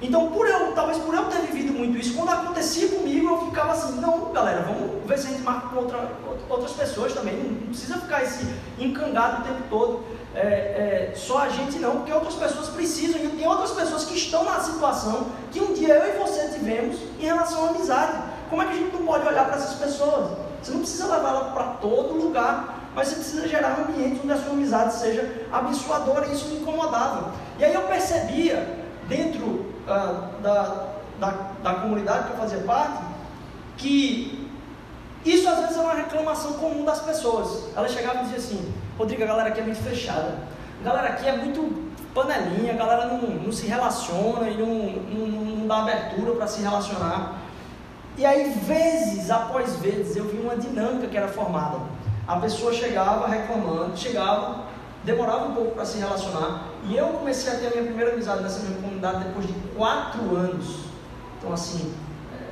[0.00, 3.72] Então, por eu, talvez por eu ter vivido muito isso, quando acontecia comigo, eu ficava
[3.72, 6.10] assim, não, galera, vamos ver se a gente marca com outra,
[6.48, 7.36] outras pessoas também.
[7.36, 10.04] Não, precisa ficar esse encangado o tempo todo.
[10.34, 14.16] É, é, só a gente não, porque outras pessoas precisam, e tem outras pessoas que
[14.16, 18.18] estão na situação que um dia eu e você tivemos em relação à amizade.
[18.48, 20.30] Como é que a gente não pode olhar para essas pessoas?
[20.62, 24.32] Você não precisa levar ela para todo lugar, mas você precisa gerar um ambiente onde
[24.32, 27.32] a sua amizade seja abençoadora, e isso me incomodava.
[27.58, 30.86] E aí eu percebia dentro uh, da,
[31.18, 33.02] da, da comunidade que eu fazia parte,
[33.76, 34.48] que
[35.24, 37.64] isso às vezes é uma reclamação comum das pessoas.
[37.76, 40.38] Elas chegavam e diziam assim: Rodrigo, a galera aqui é muito fechada,
[40.80, 45.26] a galera aqui é muito panelinha, a galera não, não se relaciona e não, não,
[45.56, 47.38] não dá abertura para se relacionar.
[48.16, 51.78] E aí, vezes após vezes, eu vi uma dinâmica que era formada.
[52.28, 54.64] A pessoa chegava reclamando, chegava,
[55.02, 58.42] demorava um pouco para se relacionar, e eu comecei a ter a minha primeira amizade
[58.42, 60.80] nessa minha comunidade depois de quatro anos.
[61.38, 61.94] Então, assim,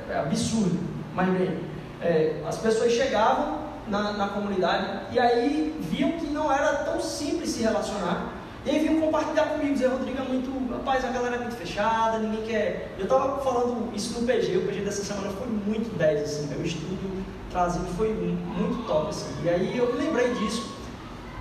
[0.09, 0.79] é, é absurdo.
[1.13, 1.59] Mas bem,
[2.01, 3.60] é, as pessoas chegavam
[3.91, 8.33] na, na comunidade e aí viam que não era tão simples se relacionar.
[8.65, 12.19] E aí vinham compartilhar comigo, dizer, Rodrigo é muito, rapaz, a galera é muito fechada,
[12.19, 12.95] ninguém quer.
[12.97, 16.63] Eu estava falando isso no PG, o PG dessa semana foi muito 10, assim, meu
[16.63, 19.27] estudo trazido foi muito top, assim.
[19.43, 20.73] E aí eu me lembrei disso,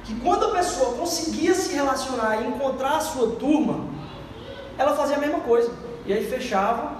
[0.02, 3.84] que quando a pessoa conseguia se relacionar e encontrar a sua turma,
[4.76, 5.70] ela fazia a mesma coisa.
[6.04, 6.96] E aí fechava,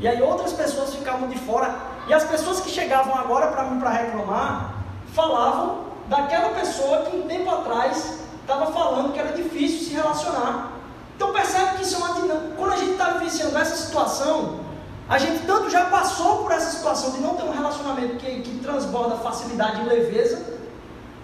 [0.00, 1.74] e aí outras pessoas ficavam de fora.
[2.06, 4.81] E as pessoas que chegavam agora para mim para reclamar,
[5.12, 10.72] falavam daquela pessoa que um tempo atrás estava falando que era difícil se relacionar.
[11.16, 12.54] Então percebe que isso é uma dinâmica.
[12.56, 14.60] Quando a gente está vivenciando essa situação,
[15.08, 18.58] a gente tanto já passou por essa situação de não ter um relacionamento que, que
[18.60, 20.60] transborda facilidade e leveza,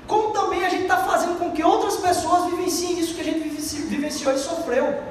[0.07, 3.40] como também a gente está fazendo com que outras pessoas vivenciem isso que a gente
[3.40, 5.03] vivenciou e sofreu.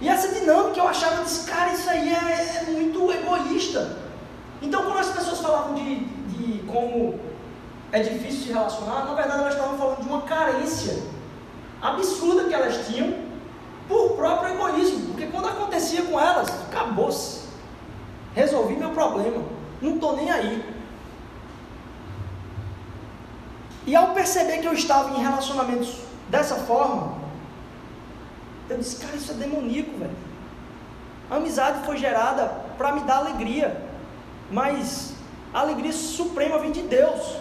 [0.00, 3.96] E essa dinâmica eu achava, desse cara, isso aí é, é, muito egoísta.
[4.62, 7.18] Então quando as pessoas falavam de, de como
[7.90, 11.02] é difícil se relacionar, na verdade elas estavam falando de uma carência
[11.80, 13.14] absurda que elas tinham
[13.88, 15.06] por próprio egoísmo.
[15.06, 17.48] Porque quando acontecia com elas, acabou-se.
[18.34, 19.42] Resolvi meu problema.
[19.80, 20.74] Não estou nem aí.
[23.86, 25.96] E ao perceber que eu estava em relacionamentos
[26.28, 27.14] dessa forma,
[28.68, 30.16] eu disse, cara, isso é demoníaco, velho.
[31.30, 32.44] A amizade foi gerada
[32.76, 33.82] para me dar alegria,
[34.50, 35.14] mas
[35.54, 37.36] a alegria suprema vem de Deus.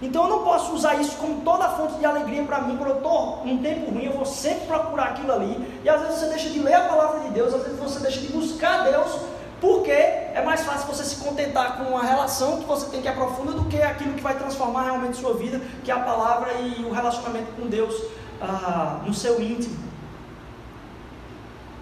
[0.00, 2.96] Então eu não posso usar isso como toda fonte de alegria para mim, quando eu
[2.96, 5.80] estou num tempo ruim, eu vou sempre procurar aquilo ali.
[5.82, 8.20] E às vezes você deixa de ler a palavra de Deus, às vezes você deixa
[8.20, 9.20] de buscar Deus,
[9.60, 13.54] porque é mais fácil você se contentar com uma relação que você tem que aprofundar
[13.54, 16.92] do que aquilo que vai transformar realmente sua vida, que é a palavra e o
[16.92, 17.94] relacionamento com Deus
[18.40, 19.76] ah, no seu íntimo.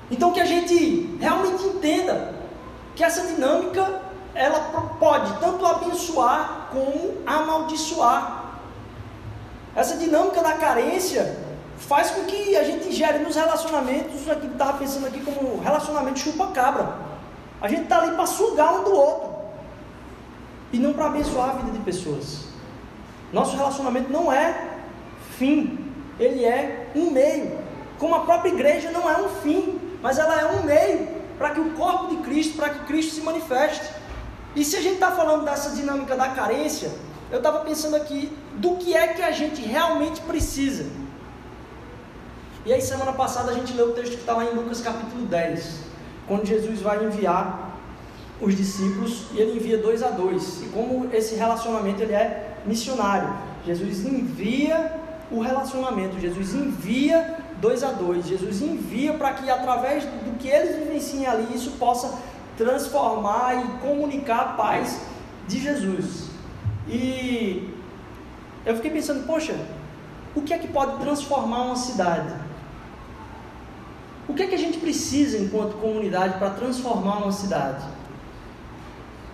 [0.09, 2.33] Então que a gente realmente entenda
[2.95, 4.03] que essa dinâmica
[4.35, 4.61] ela
[4.99, 8.45] pode tanto abençoar como amaldiçoar.
[9.75, 11.39] Essa dinâmica da carência
[11.77, 16.97] faz com que a gente gere nos relacionamentos, aqui estava pensando aqui como relacionamento chupa-cabra.
[17.61, 19.35] A gente está ali para sugar um do outro
[20.73, 22.45] e não para abençoar a vida de pessoas.
[23.33, 24.79] Nosso relacionamento não é
[25.39, 27.59] fim, ele é um meio.
[27.99, 31.61] Como a própria igreja não é um fim, mas ela é um meio para que
[31.61, 33.89] o corpo de Cristo, para que Cristo se manifeste.
[34.55, 36.91] E se a gente está falando dessa dinâmica da carência,
[37.31, 40.87] eu estava pensando aqui do que é que a gente realmente precisa.
[42.65, 45.27] E aí, semana passada, a gente leu o texto que está lá em Lucas capítulo
[45.27, 45.81] 10,
[46.27, 47.79] quando Jesus vai enviar
[48.41, 50.63] os discípulos e ele envia dois a dois.
[50.63, 53.35] E como esse relacionamento ele é missionário,
[53.67, 54.93] Jesus envia
[55.31, 60.77] o relacionamento, Jesus envia dois a dois, Jesus envia para que através do que eles
[60.77, 62.19] vivenciem ali, isso possa
[62.57, 65.01] transformar e comunicar a paz
[65.47, 66.29] de Jesus.
[66.89, 67.71] E
[68.65, 69.55] eu fiquei pensando, poxa,
[70.35, 72.33] o que é que pode transformar uma cidade?
[74.29, 77.85] O que é que a gente precisa enquanto comunidade para transformar uma cidade?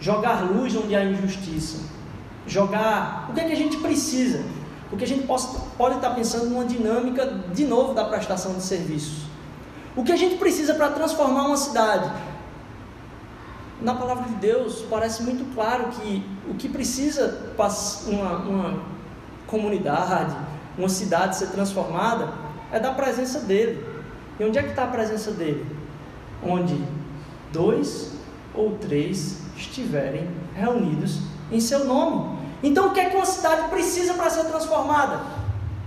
[0.01, 1.79] Jogar luz onde há injustiça.
[2.47, 3.29] Jogar.
[3.31, 4.43] O que é que a gente precisa?
[4.89, 9.31] Porque a gente possa, pode estar pensando numa dinâmica de novo da prestação de serviços.
[9.95, 12.11] O que a gente precisa para transformar uma cidade?
[13.83, 17.53] Na palavra de Deus parece muito claro que o que precisa
[18.07, 18.83] uma, uma
[19.47, 20.37] comunidade,
[20.77, 22.33] uma cidade ser transformada
[22.73, 23.85] é da presença dele.
[24.39, 25.67] E onde é que está a presença dele?
[26.43, 26.83] Onde
[27.53, 28.13] dois
[28.55, 31.19] ou três estiverem reunidos
[31.51, 32.39] em seu nome.
[32.63, 35.21] Então o que é que uma cidade precisa para ser transformada?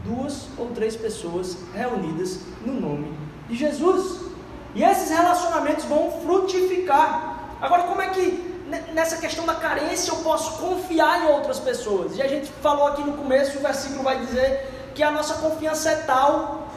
[0.06, 3.14] Duas ou três pessoas reunidas no nome
[3.48, 4.22] de Jesus.
[4.76, 7.33] E esses relacionamentos vão frutificar.
[7.64, 8.44] Agora, como é que
[8.94, 12.18] nessa questão da carência eu posso confiar em outras pessoas?
[12.18, 15.90] E a gente falou aqui no começo, o versículo vai dizer que a nossa confiança
[15.90, 16.68] é tal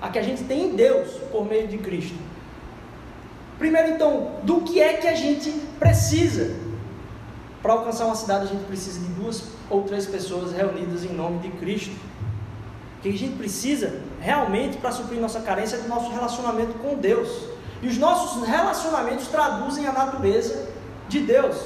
[0.00, 2.16] a que a gente tem em Deus por meio de Cristo.
[3.58, 6.56] Primeiro, então, do que é que a gente precisa?
[7.62, 11.40] Para alcançar uma cidade, a gente precisa de duas ou três pessoas reunidas em nome
[11.40, 11.94] de Cristo.
[12.98, 16.94] O que a gente precisa realmente para suprir nossa carência é do nosso relacionamento com
[16.94, 17.28] Deus.
[17.82, 20.68] E os nossos relacionamentos traduzem a natureza
[21.08, 21.56] de Deus.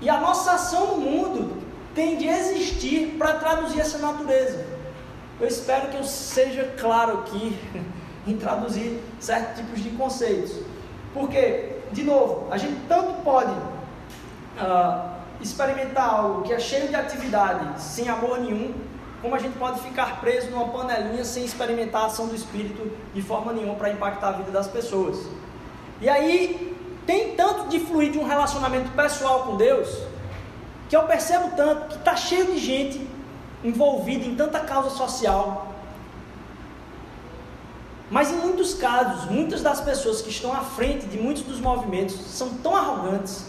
[0.00, 1.62] E a nossa ação no mundo
[1.94, 4.66] tem de existir para traduzir essa natureza.
[5.40, 7.58] Eu espero que eu seja claro aqui
[8.26, 10.52] em traduzir certos tipos de conceitos.
[11.12, 17.80] Porque, de novo, a gente tanto pode uh, experimentar algo que é cheio de atividade,
[17.80, 18.74] sem amor nenhum,
[19.24, 23.22] como a gente pode ficar preso numa panelinha sem experimentar a ação do Espírito de
[23.22, 25.18] forma nenhuma para impactar a vida das pessoas.
[25.98, 29.88] E aí, tem tanto de fluir de um relacionamento pessoal com Deus,
[30.90, 33.08] que eu percebo tanto que está cheio de gente
[33.64, 35.68] envolvida em tanta causa social.
[38.10, 42.14] Mas em muitos casos, muitas das pessoas que estão à frente de muitos dos movimentos
[42.14, 43.46] são tão arrogantes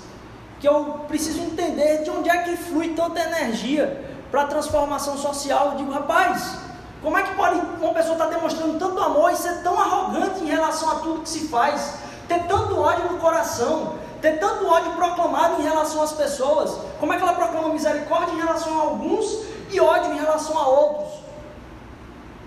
[0.61, 5.71] que eu preciso entender de onde é que flui tanta energia para a transformação social.
[5.71, 6.57] Eu digo, rapaz,
[7.01, 10.43] como é que pode uma pessoa estar tá demonstrando tanto amor e ser tão arrogante
[10.43, 11.95] em relação a tudo que se faz,
[12.27, 16.79] ter tanto ódio no coração, ter tanto ódio proclamado em relação às pessoas?
[16.99, 20.67] Como é que ela proclama misericórdia em relação a alguns e ódio em relação a
[20.67, 21.25] outros?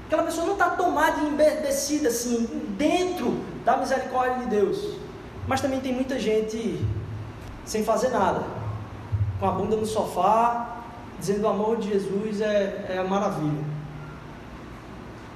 [0.07, 2.47] Aquela pessoa não está tomada e embebecida assim,
[2.79, 4.97] dentro da misericórdia de Deus.
[5.47, 6.85] Mas também tem muita gente
[7.65, 8.43] sem fazer nada,
[9.39, 10.78] com a bunda no sofá,
[11.19, 13.65] dizendo o amor de Jesus é, é a maravilha.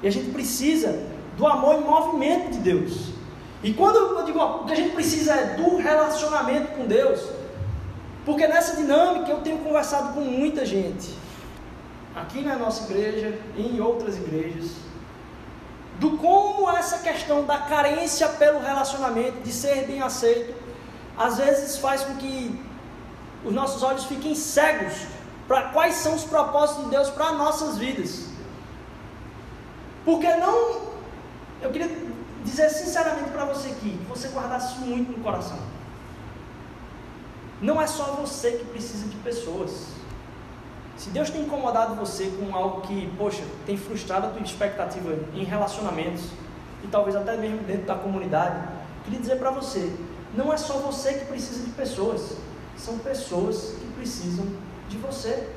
[0.02, 0.98] E a gente precisa
[1.36, 3.12] do amor em movimento de Deus.
[3.62, 7.20] E quando eu digo o que a gente precisa é do relacionamento com Deus,
[8.24, 11.16] porque nessa dinâmica eu tenho conversado com muita gente,
[12.14, 14.72] aqui na nossa igreja e em outras igrejas,
[15.98, 20.54] do como essa questão da carência pelo relacionamento, de ser bem aceito,
[21.16, 22.60] às vezes faz com que
[23.44, 25.06] os nossos olhos fiquem cegos
[25.52, 28.24] para quais são os propósitos de Deus para nossas vidas.
[30.02, 30.80] Porque não,
[31.60, 31.90] eu queria
[32.42, 35.58] dizer sinceramente para você aqui, que você guardasse muito no coração.
[37.60, 39.88] Não é só você que precisa de pessoas.
[40.96, 45.44] Se Deus tem incomodado você com algo que, poxa, tem frustrado a tua expectativa em
[45.44, 46.30] relacionamentos
[46.82, 48.56] e talvez até mesmo dentro da comunidade,
[49.04, 49.94] queria dizer para você,
[50.34, 52.38] não é só você que precisa de pessoas,
[52.74, 54.46] são pessoas que precisam
[54.92, 55.48] de você.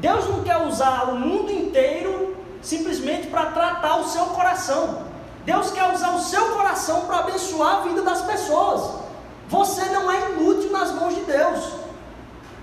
[0.00, 5.06] Deus não quer usar o mundo inteiro simplesmente para tratar o seu coração.
[5.44, 9.00] Deus quer usar o seu coração para abençoar a vida das pessoas.
[9.48, 11.86] Você não é inútil nas mãos de Deus.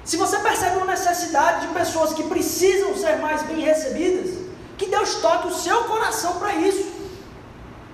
[0.04, 4.38] Se você percebe uma necessidade de pessoas que precisam ser mais bem recebidas,
[4.78, 6.92] que Deus toque o seu coração para isso.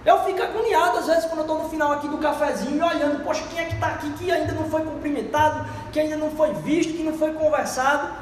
[0.05, 3.23] Eu fico agoniado às vezes quando eu estou no final aqui do cafezinho e olhando,
[3.23, 6.53] poxa, quem é que está aqui que ainda não foi cumprimentado, que ainda não foi
[6.53, 8.13] visto, que não foi conversado.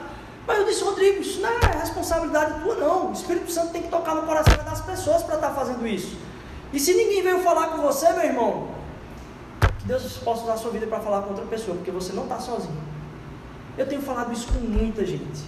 [0.48, 3.10] Mas eu disse, Rodrigo, isso não é responsabilidade tua, não.
[3.10, 6.18] O Espírito Santo tem que tocar no coração das pessoas para estar tá fazendo isso.
[6.74, 8.70] E se ninguém veio falar com você, meu irmão,
[9.78, 12.24] que Deus possa usar a sua vida para falar com outra pessoa, porque você não
[12.24, 12.82] está sozinho.
[13.78, 15.44] Eu tenho falado isso com muita gente.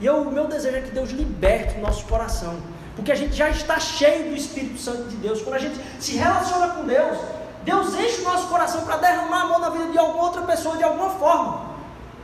[0.00, 2.56] E o meu desejo é que Deus liberte o nosso coração.
[2.98, 5.40] Porque a gente já está cheio do Espírito Santo de Deus.
[5.40, 7.16] Quando a gente se relaciona com Deus,
[7.62, 10.76] Deus enche o nosso coração para derramar a mão na vida de alguma outra pessoa
[10.76, 11.68] de alguma forma.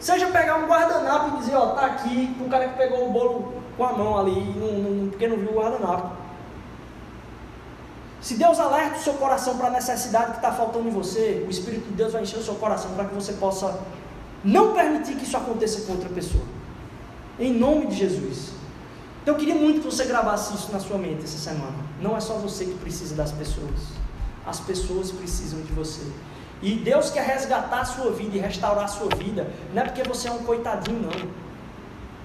[0.00, 3.54] Seja pegar um guardanapo e dizer, ó, tá aqui, o cara que pegou o bolo
[3.76, 6.10] com a mão ali, porque não viu o guardanapo.
[8.20, 11.50] Se Deus alerta o seu coração para a necessidade que está faltando em você, o
[11.50, 13.78] Espírito de Deus vai encher o seu coração para que você possa
[14.42, 16.42] não permitir que isso aconteça com outra pessoa.
[17.38, 18.63] Em nome de Jesus.
[19.24, 21.72] Então eu queria muito que você gravasse isso na sua mente essa semana.
[21.98, 23.80] Não é só você que precisa das pessoas.
[24.44, 26.02] As pessoas precisam de você.
[26.60, 30.02] E Deus quer resgatar a sua vida e restaurar a sua vida, não é porque
[30.02, 31.28] você é um coitadinho, não.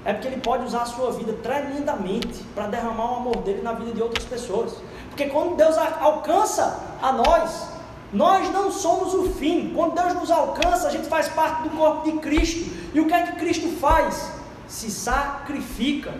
[0.04, 3.72] É porque Ele pode usar a sua vida tremendamente para derramar o amor dele na
[3.72, 4.74] vida de outras pessoas.
[5.08, 7.70] Porque quando Deus alcança a nós,
[8.12, 9.72] nós não somos o fim.
[9.74, 12.70] Quando Deus nos alcança, a gente faz parte do corpo de Cristo.
[12.94, 14.32] E o que é que Cristo faz?
[14.68, 16.14] Se sacrifica.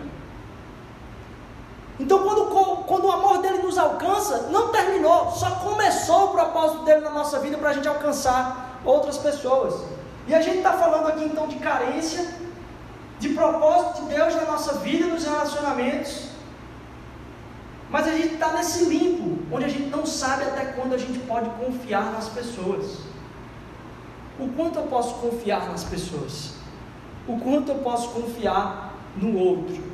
[2.00, 2.46] Então, quando,
[2.86, 7.38] quando o amor dele nos alcança, não terminou, só começou o propósito dele na nossa
[7.40, 9.84] vida para a gente alcançar outras pessoas.
[10.26, 12.34] E a gente está falando aqui então de carência,
[13.18, 16.30] de propósito de Deus na nossa vida, nos relacionamentos.
[17.90, 21.18] Mas a gente está nesse limbo, onde a gente não sabe até quando a gente
[21.18, 23.00] pode confiar nas pessoas.
[24.38, 26.54] O quanto eu posso confiar nas pessoas?
[27.28, 29.89] O quanto eu posso confiar no outro?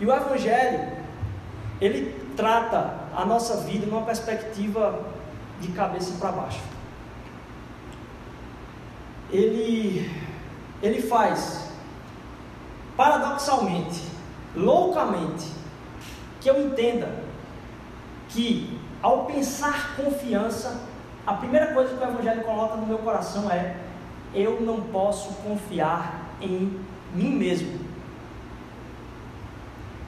[0.00, 0.92] E o Evangelho,
[1.80, 5.00] ele trata a nossa vida numa perspectiva
[5.60, 6.60] de cabeça para baixo.
[9.30, 10.10] Ele,
[10.82, 11.70] ele faz,
[12.96, 14.02] paradoxalmente,
[14.54, 15.50] loucamente,
[16.40, 17.10] que eu entenda
[18.28, 20.80] que ao pensar confiança,
[21.26, 23.76] a primeira coisa que o Evangelho coloca no meu coração é:
[24.34, 26.78] eu não posso confiar em
[27.14, 27.85] mim mesmo.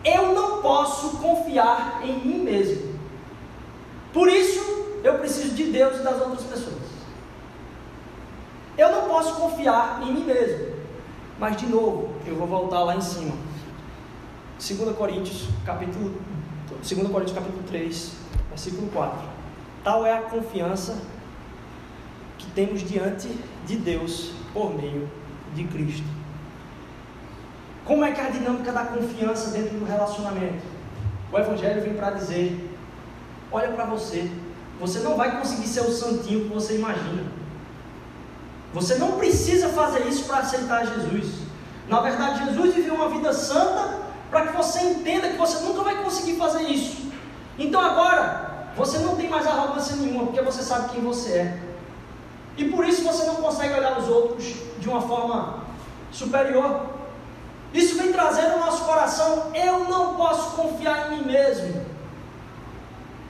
[0.05, 2.99] Eu não posso confiar em mim mesmo.
[4.13, 4.61] Por isso,
[5.03, 6.89] eu preciso de Deus e das outras pessoas.
[8.77, 10.77] Eu não posso confiar em mim mesmo.
[11.39, 13.35] Mas de novo, eu vou voltar lá em cima.
[14.59, 16.15] 2 Coríntios, capítulo
[16.83, 18.13] 2 Coríntios capítulo 3,
[18.51, 19.19] versículo 4.
[19.83, 21.01] Tal é a confiança
[22.37, 23.29] que temos diante
[23.67, 25.09] de Deus por meio
[25.55, 26.07] de Cristo.
[27.89, 30.63] Como é que é a dinâmica da confiança dentro do relacionamento?
[31.33, 32.77] O Evangelho vem para dizer:
[33.51, 34.31] olha para você,
[34.79, 37.25] você não vai conseguir ser o santinho que você imagina.
[38.75, 41.39] Você não precisa fazer isso para aceitar Jesus.
[41.89, 46.05] Na verdade, Jesus viveu uma vida santa para que você entenda que você nunca vai
[46.05, 47.11] conseguir fazer isso.
[47.59, 51.59] Então agora, você não tem mais arrogância nenhuma, porque você sabe quem você é.
[52.59, 55.65] E por isso você não consegue olhar os outros de uma forma
[56.13, 56.98] superior.
[57.73, 61.85] Isso vem trazendo no nosso coração, eu não posso confiar em mim mesmo.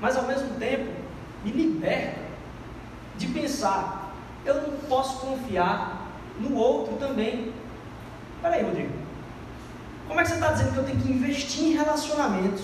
[0.01, 0.93] Mas ao mesmo tempo,
[1.45, 2.21] me liberta
[3.17, 4.15] de pensar,
[4.45, 6.07] eu não posso confiar
[6.39, 7.53] no outro também.
[8.41, 8.93] Peraí, Rodrigo.
[10.07, 12.63] Como é que você está dizendo que eu tenho que investir em relacionamentos?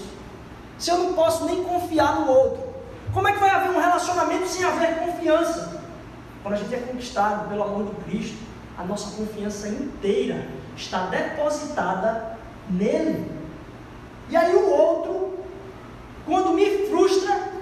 [0.78, 2.64] Se eu não posso nem confiar no outro.
[3.12, 5.82] Como é que vai haver um relacionamento sem haver confiança?
[6.42, 8.38] Quando a gente é conquistado pelo amor de Cristo,
[8.78, 12.36] a nossa confiança inteira está depositada
[12.68, 13.30] nele.
[14.28, 15.38] E aí o outro,
[16.26, 17.52] quando me frustra,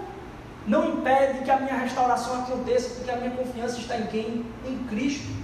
[0.67, 4.47] não impede que a minha restauração aconteça, porque a minha confiança está em quem?
[4.65, 5.43] Em Cristo.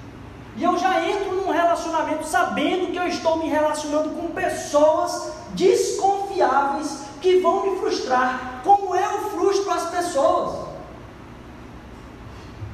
[0.57, 7.05] E eu já entro num relacionamento sabendo que eu estou me relacionando com pessoas desconfiáveis
[7.21, 10.69] que vão me frustrar, como eu frustro as pessoas.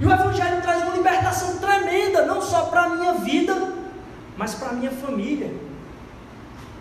[0.01, 3.55] E o Evangelho traz uma libertação tremenda, não só para a minha vida,
[4.37, 5.53] mas para a minha família.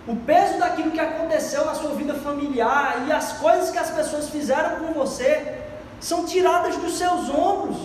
[0.08, 4.30] O peso daquilo que aconteceu na sua vida familiar e as coisas que as pessoas
[4.30, 5.62] fizeram com você
[6.02, 7.78] são tiradas dos seus ombros.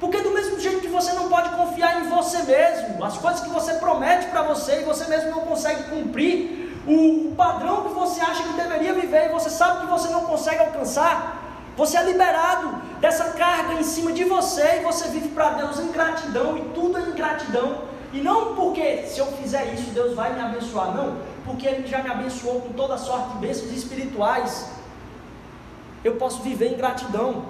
[0.00, 3.50] Porque do mesmo jeito que você não pode confiar em você mesmo, as coisas que
[3.50, 8.42] você promete para você e você mesmo não consegue cumprir, o padrão que você acha
[8.42, 11.40] que deveria viver e você sabe que você não consegue alcançar,
[11.76, 15.90] você é liberado dessa carga em cima de você e você vive para Deus em
[15.90, 17.82] gratidão e tudo é em gratidão.
[18.12, 22.00] E não porque se eu fizer isso Deus vai me abençoar, não, porque Ele já
[22.00, 24.70] me abençoou com toda sorte de bênçãos espirituais.
[26.04, 27.46] Eu posso viver em gratidão.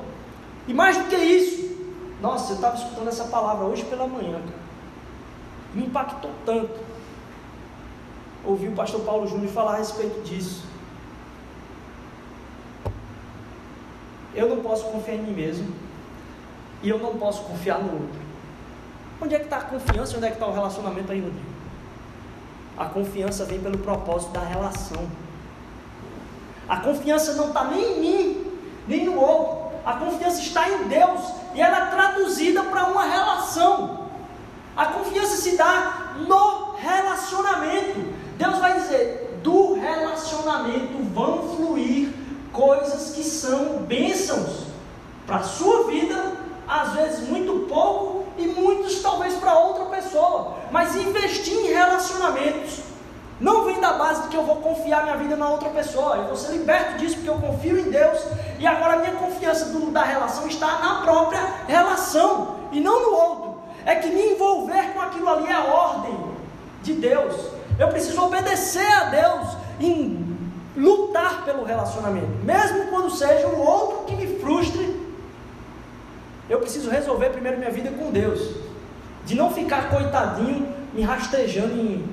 [0.67, 1.77] E mais do que isso,
[2.23, 4.41] nossa, eu estava escutando essa palavra hoje pela manhã.
[5.75, 6.81] Me impactou tanto.
[8.43, 10.72] Ouvi o pastor Paulo Júnior falar a respeito disso.
[14.35, 15.75] Eu não posso confiar em mim mesmo.
[16.83, 18.23] E eu não posso confiar no outro.
[19.21, 20.17] Onde é que está a confiança?
[20.17, 21.53] Onde é que está o relacionamento aí, Rodrigo?
[22.77, 25.07] A confiança vem pelo propósito da relação.
[26.69, 28.47] A confiança não está nem em mim,
[28.89, 29.79] nem no outro.
[29.85, 31.21] A confiança está em Deus
[31.55, 34.09] e ela é traduzida para uma relação.
[34.77, 38.01] A confiança se dá no relacionamento.
[38.39, 42.22] Deus vai dizer: do relacionamento vão fluir
[42.53, 44.67] coisas que são bênçãos
[45.27, 46.33] para a sua vida,
[46.69, 50.55] às vezes muito pouco e muitos talvez para outra pessoa.
[50.71, 52.81] Mas investir em relacionamentos
[53.41, 56.17] não vem da base de que eu vou confiar minha vida na outra pessoa.
[56.17, 58.21] Eu vou ser liberto disso porque eu confio em Deus
[58.59, 63.17] e agora a minha confiança do, da relação está na própria relação e não no
[63.17, 63.63] outro.
[63.85, 66.17] É que me envolver com aquilo ali é a ordem
[66.83, 67.35] de Deus.
[67.79, 69.49] Eu preciso obedecer a Deus
[69.81, 70.32] em
[70.83, 75.01] lutar pelo relacionamento, mesmo quando seja o outro que me frustre.
[76.51, 78.57] Eu preciso resolver primeiro minha vida com Deus,
[79.25, 82.05] de não ficar coitadinho me rastejando em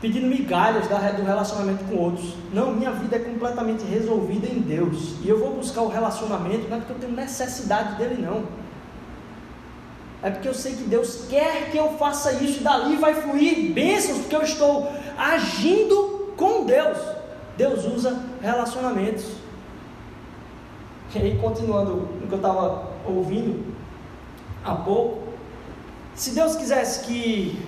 [0.00, 2.34] pedindo migalhas do relacionamento com outros.
[2.54, 5.16] Não, minha vida é completamente resolvida em Deus.
[5.22, 8.44] E eu vou buscar o relacionamento, não é porque eu tenho necessidade dele, não.
[10.22, 13.74] É porque eu sei que Deus quer que eu faça isso, e dali vai fluir
[13.74, 16.98] bênçãos, porque eu estou agindo com Deus.
[17.58, 19.34] Deus usa relacionamentos.
[21.14, 23.74] E aí, continuando o que eu estava ouvindo
[24.64, 25.34] há pouco,
[26.14, 27.62] se Deus quisesse que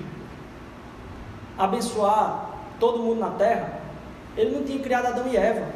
[1.58, 2.50] abençoar
[2.80, 3.80] todo mundo na terra,
[4.36, 5.68] Ele não tinha criado Adão e Eva.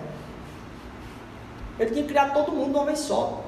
[1.78, 3.44] Ele tinha criado todo mundo de uma vez só.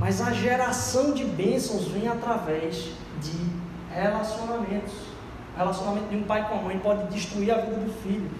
[0.00, 5.11] Mas a geração de bênçãos vem através de relacionamentos.
[5.54, 8.30] O relacionamento de um pai com a mãe pode destruir a vida do filho,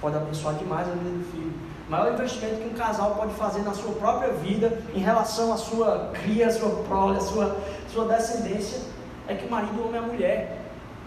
[0.00, 1.52] pode abençoar demais a vida do filho.
[1.86, 5.56] O maior investimento que um casal pode fazer na sua própria vida, em relação à
[5.56, 7.56] sua cria, à sua prole, à sua,
[7.92, 8.80] sua descendência,
[9.28, 10.58] é que o marido ame a mulher,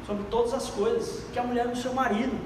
[0.06, 2.38] sobre todas as coisas, que a mulher ame o seu marido.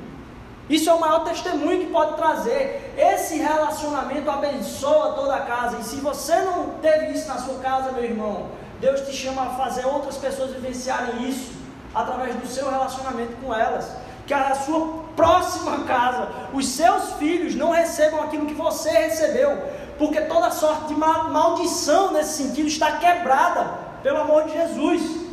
[0.69, 2.93] Isso é o maior testemunho que pode trazer.
[2.97, 5.77] Esse relacionamento abençoa toda a casa.
[5.79, 8.47] E se você não teve isso na sua casa, meu irmão,
[8.81, 13.91] Deus te chama a fazer outras pessoas vivenciarem isso através do seu relacionamento com elas.
[14.25, 19.57] Que a sua próxima casa, os seus filhos não recebam aquilo que você recebeu,
[19.97, 25.27] porque toda sorte de maldição nesse sentido está quebrada pelo amor de Jesus.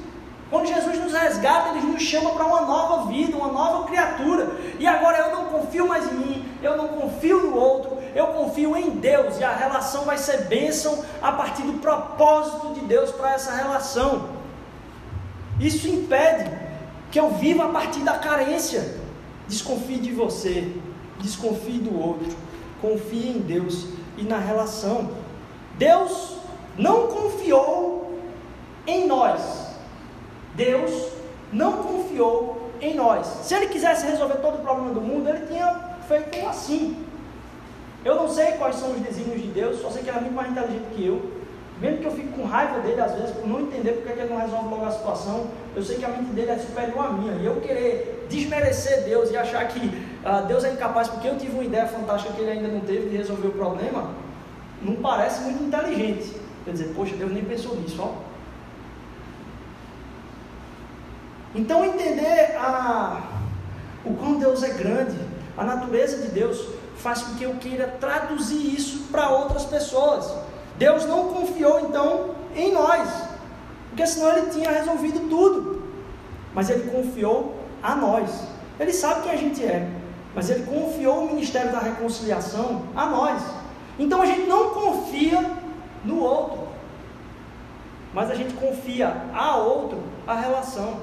[0.50, 4.46] Quando Jesus nos resgata, Ele nos chama para uma nova vida, uma nova criatura.
[4.78, 8.76] E agora eu não confio mais em mim, eu não confio no outro, eu confio
[8.76, 9.38] em Deus.
[9.40, 14.28] E a relação vai ser bênção a partir do propósito de Deus para essa relação.
[15.61, 16.50] Isso impede
[17.11, 18.96] que eu viva a partir da carência.
[19.46, 20.72] Desconfie de você,
[21.20, 22.34] desconfie do outro,
[22.80, 25.11] confie em Deus e na relação.
[25.78, 26.38] Deus
[26.76, 28.18] não confiou
[28.86, 29.64] em nós
[30.55, 31.12] Deus
[31.52, 33.26] não confiou em nós.
[33.42, 37.05] Se ele quisesse resolver todo o problema do mundo, ele tinha feito assim.
[38.05, 40.34] Eu não sei quais são os desígnios de Deus, só sei que ele é muito
[40.34, 41.43] mais inteligente que eu.
[41.80, 44.40] Mesmo que eu fique com raiva dele às vezes por não entender porque ele não
[44.40, 47.32] resolve logo a situação, eu sei que a mente dele é superior à minha.
[47.34, 51.52] E eu querer desmerecer Deus e achar que uh, Deus é incapaz porque eu tive
[51.52, 54.10] uma ideia fantástica que ele ainda não teve de resolver o problema,
[54.80, 56.36] não parece muito inteligente.
[56.64, 58.34] Quer dizer, poxa, Deus nem pensou nisso, ó.
[61.54, 63.22] Então entender a,
[64.04, 65.16] o quão Deus é grande,
[65.56, 66.66] a natureza de Deus,
[66.96, 70.32] faz com que eu queira traduzir isso para outras pessoas.
[70.76, 73.08] Deus não confiou então em nós,
[73.88, 75.82] porque senão ele tinha resolvido tudo.
[76.52, 78.30] Mas ele confiou a nós.
[78.78, 79.88] Ele sabe quem a gente é,
[80.34, 83.42] mas ele confiou o ministério da reconciliação a nós.
[83.98, 85.40] Então a gente não confia
[86.04, 86.66] no outro,
[88.12, 91.00] mas a gente confia a outro a relação.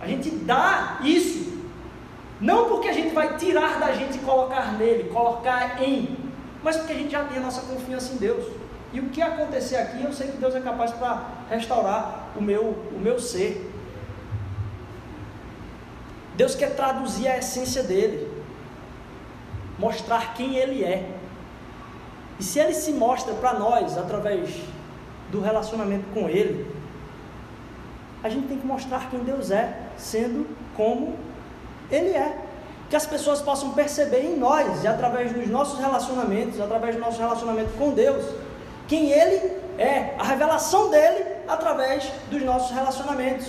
[0.00, 1.60] A gente dá isso,
[2.40, 6.16] não porque a gente vai tirar da gente e colocar nele, colocar em,
[6.62, 8.61] mas porque a gente já tem a nossa confiança em Deus.
[8.92, 12.62] E o que acontecer aqui, eu sei que Deus é capaz para restaurar o meu,
[12.94, 13.70] o meu ser.
[16.36, 18.30] Deus quer traduzir a essência dele,
[19.78, 21.08] mostrar quem ele é.
[22.38, 24.50] E se ele se mostra para nós através
[25.30, 26.70] do relacionamento com ele,
[28.22, 31.16] a gente tem que mostrar quem Deus é, sendo como
[31.90, 32.38] Ele é.
[32.88, 37.18] Que as pessoas possam perceber em nós, e através dos nossos relacionamentos, através do nosso
[37.18, 38.24] relacionamento com Deus,
[38.88, 43.46] quem Ele é, a revelação dele através dos nossos relacionamentos.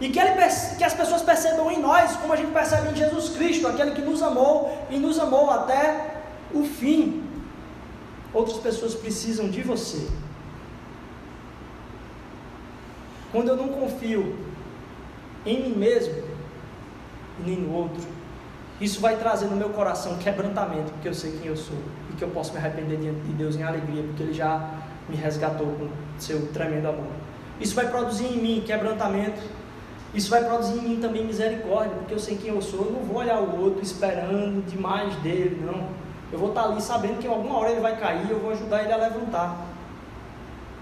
[0.00, 0.32] E que, ele,
[0.76, 4.02] que as pessoas percebam em nós, como a gente percebe em Jesus Cristo, aquele que
[4.02, 6.22] nos amou e nos amou até
[6.52, 7.22] o fim.
[8.34, 10.08] Outras pessoas precisam de você.
[13.30, 14.36] Quando eu não confio
[15.46, 16.14] em mim mesmo
[17.38, 18.02] e nem no outro,
[18.80, 21.76] isso vai trazer no meu coração quebrantamento, porque eu sei quem eu sou
[22.22, 24.70] que eu posso me arrepender diante de Deus em alegria, porque Ele já
[25.08, 27.10] me resgatou com seu tremendo amor.
[27.60, 29.42] Isso vai produzir em mim quebrantamento,
[30.14, 33.00] isso vai produzir em mim também misericórdia, porque eu sei quem eu sou, eu não
[33.00, 35.88] vou olhar o outro esperando demais dele, não.
[36.30, 38.84] Eu vou estar ali sabendo que em alguma hora ele vai cair, eu vou ajudar
[38.84, 39.66] ele a levantar.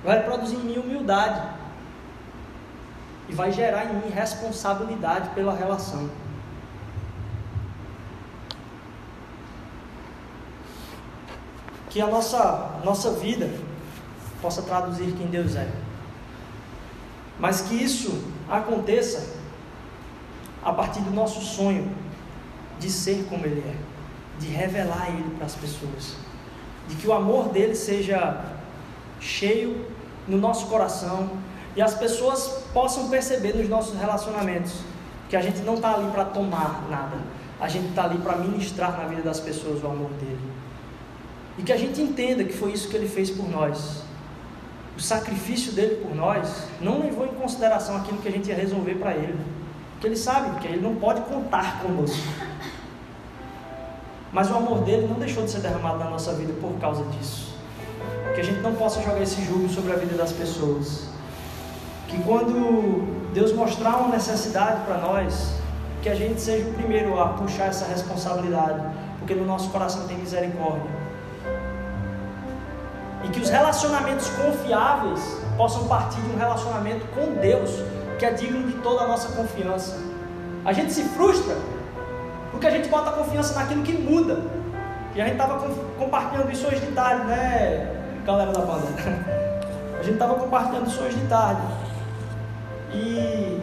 [0.05, 1.43] Vai produzir em mim humildade
[3.29, 6.11] e vai gerar em mim responsabilidade pela relação.
[11.91, 13.51] Que a nossa, nossa vida
[14.41, 15.69] possa traduzir quem Deus é.
[17.39, 19.39] Mas que isso aconteça
[20.63, 21.91] a partir do nosso sonho
[22.79, 26.17] de ser como Ele é, de revelar Ele para as pessoas,
[26.89, 28.45] de que o amor dele seja
[29.21, 29.87] cheio
[30.27, 31.31] no nosso coração,
[31.77, 34.81] e as pessoas possam perceber nos nossos relacionamentos
[35.29, 37.17] que a gente não está ali para tomar nada,
[37.61, 40.41] a gente está ali para ministrar na vida das pessoas o amor dele.
[41.61, 44.03] E que a gente entenda que foi isso que ele fez por nós.
[44.97, 48.95] O sacrifício dele por nós não levou em consideração aquilo que a gente ia resolver
[48.95, 49.39] para ele.
[49.93, 52.17] Porque ele sabe que ele não pode contar conosco.
[54.33, 57.55] Mas o amor dele não deixou de ser derramado na nossa vida por causa disso.
[58.35, 61.11] Que a gente não possa jogar esse jugo sobre a vida das pessoas
[62.11, 65.55] que quando Deus mostrar uma necessidade para nós,
[66.03, 68.83] que a gente seja o primeiro a puxar essa responsabilidade,
[69.19, 71.00] porque no nosso coração tem misericórdia.
[73.25, 75.21] E que os relacionamentos confiáveis
[75.57, 77.71] possam partir de um relacionamento com Deus,
[78.19, 79.99] que é digno de toda a nossa confiança.
[80.65, 81.57] A gente se frustra
[82.51, 84.39] porque a gente bota a confiança naquilo que muda.
[85.15, 85.59] E a gente estava
[85.99, 88.87] compartilhando isso hoje de tarde, né, galera da banda?
[89.99, 91.63] A gente estava compartilhando isso hoje de tarde.
[92.93, 93.61] E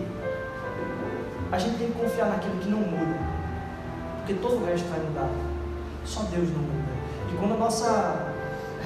[1.52, 3.18] a gente tem que confiar naquilo que não muda.
[4.18, 5.30] Porque todo o resto vai mudar.
[6.06, 6.92] Só Deus não muda.
[7.32, 8.34] E quando a nossa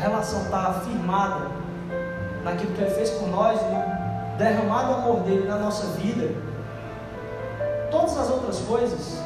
[0.01, 1.47] relação está firmada
[2.43, 6.33] naquilo que Ele fez por nós, no derramado amor dele na nossa vida,
[7.91, 9.21] todas as outras coisas,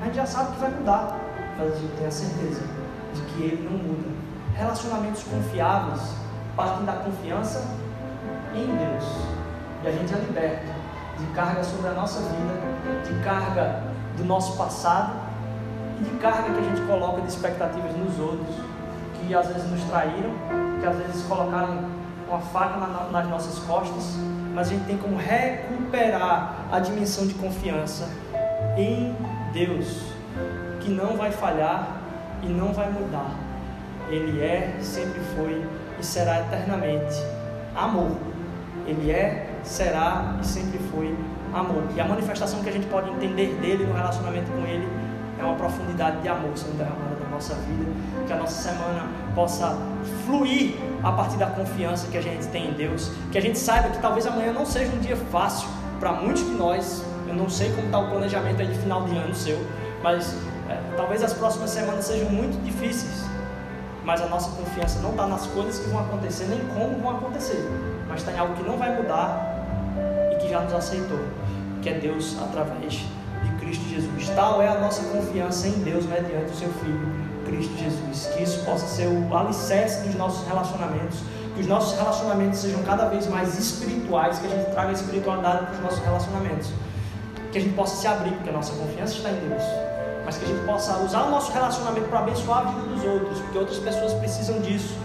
[0.00, 1.18] a gente já sabe que vai mudar.
[1.58, 2.62] Mas a gente tem a certeza
[3.14, 4.08] de que Ele não muda.
[4.54, 6.00] Relacionamentos confiáveis
[6.54, 7.66] partem da confiança
[8.54, 9.04] em Deus.
[9.82, 10.72] E a gente é liberto
[11.18, 13.82] de carga sobre a nossa vida, de carga
[14.16, 15.12] do nosso passado
[16.00, 18.54] e de carga que a gente coloca de expectativas nos outros,
[19.26, 20.30] que às vezes nos traíram,
[20.80, 21.78] que às vezes colocaram
[22.28, 24.16] uma faca na, nas nossas costas,
[24.54, 28.08] mas a gente tem como recuperar a dimensão de confiança
[28.76, 29.14] em
[29.52, 30.12] Deus,
[30.80, 31.88] que não vai falhar
[32.42, 33.30] e não vai mudar.
[34.08, 35.64] Ele é, sempre foi
[35.98, 37.22] e será eternamente
[37.74, 38.12] amor.
[38.86, 41.16] Ele é, será e sempre foi
[41.52, 41.82] amor.
[41.94, 44.88] E a manifestação que a gente pode entender dele no relacionamento com ele
[45.38, 47.92] é uma profundidade de amor sendo derramada nossa vida.
[48.26, 49.76] Que a nossa semana possa
[50.24, 53.10] fluir a partir da confiança que a gente tem em Deus.
[53.30, 55.68] Que a gente saiba que talvez amanhã não seja um dia fácil
[56.00, 57.04] para muitos de nós.
[57.28, 59.64] Eu não sei como está o planejamento aí de final de ano seu,
[60.02, 60.34] mas
[60.68, 63.24] é, talvez as próximas semanas sejam muito difíceis
[64.04, 67.68] mas a nossa confiança não está nas coisas que vão acontecer, nem como vão acontecer,
[68.06, 69.66] mas está em algo que não vai mudar
[70.32, 71.18] e que já nos aceitou,
[71.82, 73.04] que é Deus através
[73.66, 74.28] Cristo Jesus.
[74.36, 77.08] Tal é a nossa confiança em Deus mediante o seu Filho,
[77.44, 78.26] Cristo Jesus.
[78.32, 81.18] Que isso possa ser o alicerce dos nossos relacionamentos,
[81.54, 85.66] que os nossos relacionamentos sejam cada vez mais espirituais, que a gente traga a espiritualidade
[85.66, 86.70] para os nossos relacionamentos,
[87.50, 89.62] que a gente possa se abrir, porque a nossa confiança está em Deus
[90.24, 93.38] mas que a gente possa usar o nosso relacionamento para abençoar a vida dos outros,
[93.38, 94.98] porque outras pessoas precisam disso.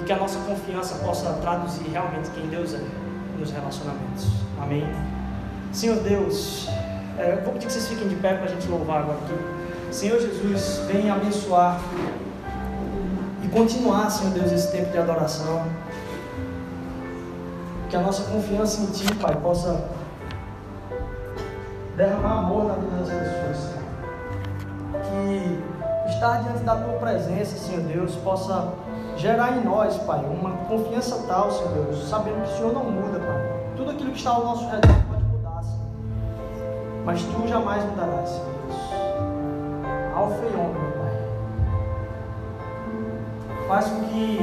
[0.00, 2.80] E que a nossa confiança possa traduzir realmente quem Deus é
[3.38, 4.26] nos relacionamentos.
[4.60, 4.84] Amém?
[5.72, 6.68] Senhor Deus,
[7.18, 9.94] é, vou pedir que vocês fiquem de pé para a gente louvar agora aqui.
[9.94, 11.80] Senhor Jesus, vem abençoar
[13.42, 15.64] e continuar, Senhor Deus, esse tempo de adoração.
[17.88, 19.84] Que a nossa confiança em Ti, Pai, possa
[21.96, 23.74] derramar amor na vida das pessoas,
[25.08, 28.72] Que estar diante da tua presença, Senhor Deus, possa
[29.16, 33.18] gerar em nós, Pai, uma confiança tal, Senhor Deus, sabendo que o Senhor não muda,
[33.18, 33.72] Pai.
[33.76, 37.04] Tudo aquilo que está ao nosso redor pode mudar, Senhor.
[37.04, 38.76] Mas tu jamais mudarás, Senhor Deus.
[40.16, 41.12] Alfa e ômega, Pai.
[43.68, 44.40] Faz com que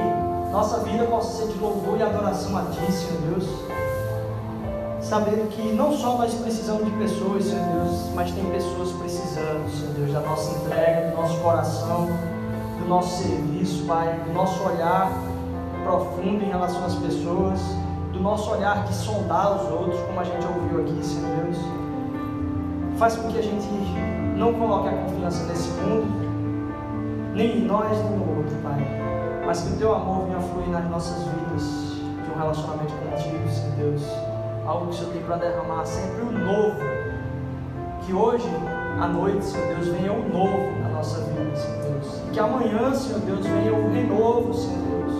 [0.51, 3.71] nossa vida possa ser de louvor e adoração a Ti, Senhor Deus
[5.11, 9.93] sabendo que não só nós precisamos de pessoas, Senhor Deus, mas tem pessoas precisando, Senhor
[9.93, 12.07] Deus, da nossa entrega, do nosso coração,
[12.81, 15.11] do nosso serviço, Pai, do nosso olhar
[15.83, 17.59] profundo em relação às pessoas,
[18.11, 21.57] do nosso olhar de sondar os outros, como a gente ouviu aqui, Senhor Deus.
[22.97, 23.67] Faz com que a gente
[24.37, 26.07] não coloque a confiança nesse mundo,
[27.33, 28.85] nem em nós, nem no outro, Pai,
[29.45, 31.63] mas que o Teu amor venha fluir nas nossas vidas,
[32.23, 34.31] de um relacionamento contigo, Senhor Deus
[34.65, 36.79] algo que o Senhor tem para derramar sempre o novo.
[38.05, 38.47] Que hoje,
[38.99, 42.21] à noite, Senhor Deus, venha o novo na nossa vida, Senhor Deus.
[42.27, 45.13] E que amanhã, Senhor Deus, venha o renovo, Senhor Deus.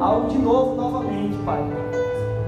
[0.00, 1.62] Algo de novo novamente, Pai.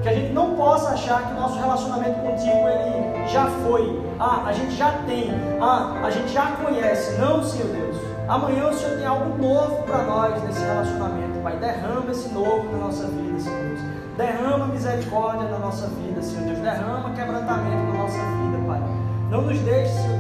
[0.03, 4.03] Que a gente não possa achar que nosso relacionamento contigo ele já foi.
[4.19, 5.31] Ah, a gente já tem.
[5.61, 7.19] Ah, a gente já conhece.
[7.19, 7.97] Não, Senhor Deus.
[8.29, 11.57] Amanhã o Senhor tem algo novo para nós nesse relacionamento, Pai.
[11.57, 13.81] Derrama esse novo na nossa vida, Senhor Deus.
[14.17, 16.59] Derrama misericórdia na nossa vida, Senhor Deus.
[16.59, 18.83] Derrama quebrantamento na nossa vida, Pai.
[19.31, 20.14] Não nos deixe, Senhor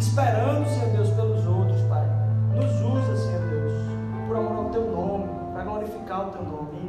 [0.00, 2.06] esperando, Senhor Deus, pelos outros, Pai.
[2.54, 3.72] Nos usa, Senhor Deus,
[4.26, 6.79] por amor ao Teu nome, para glorificar o Teu nome.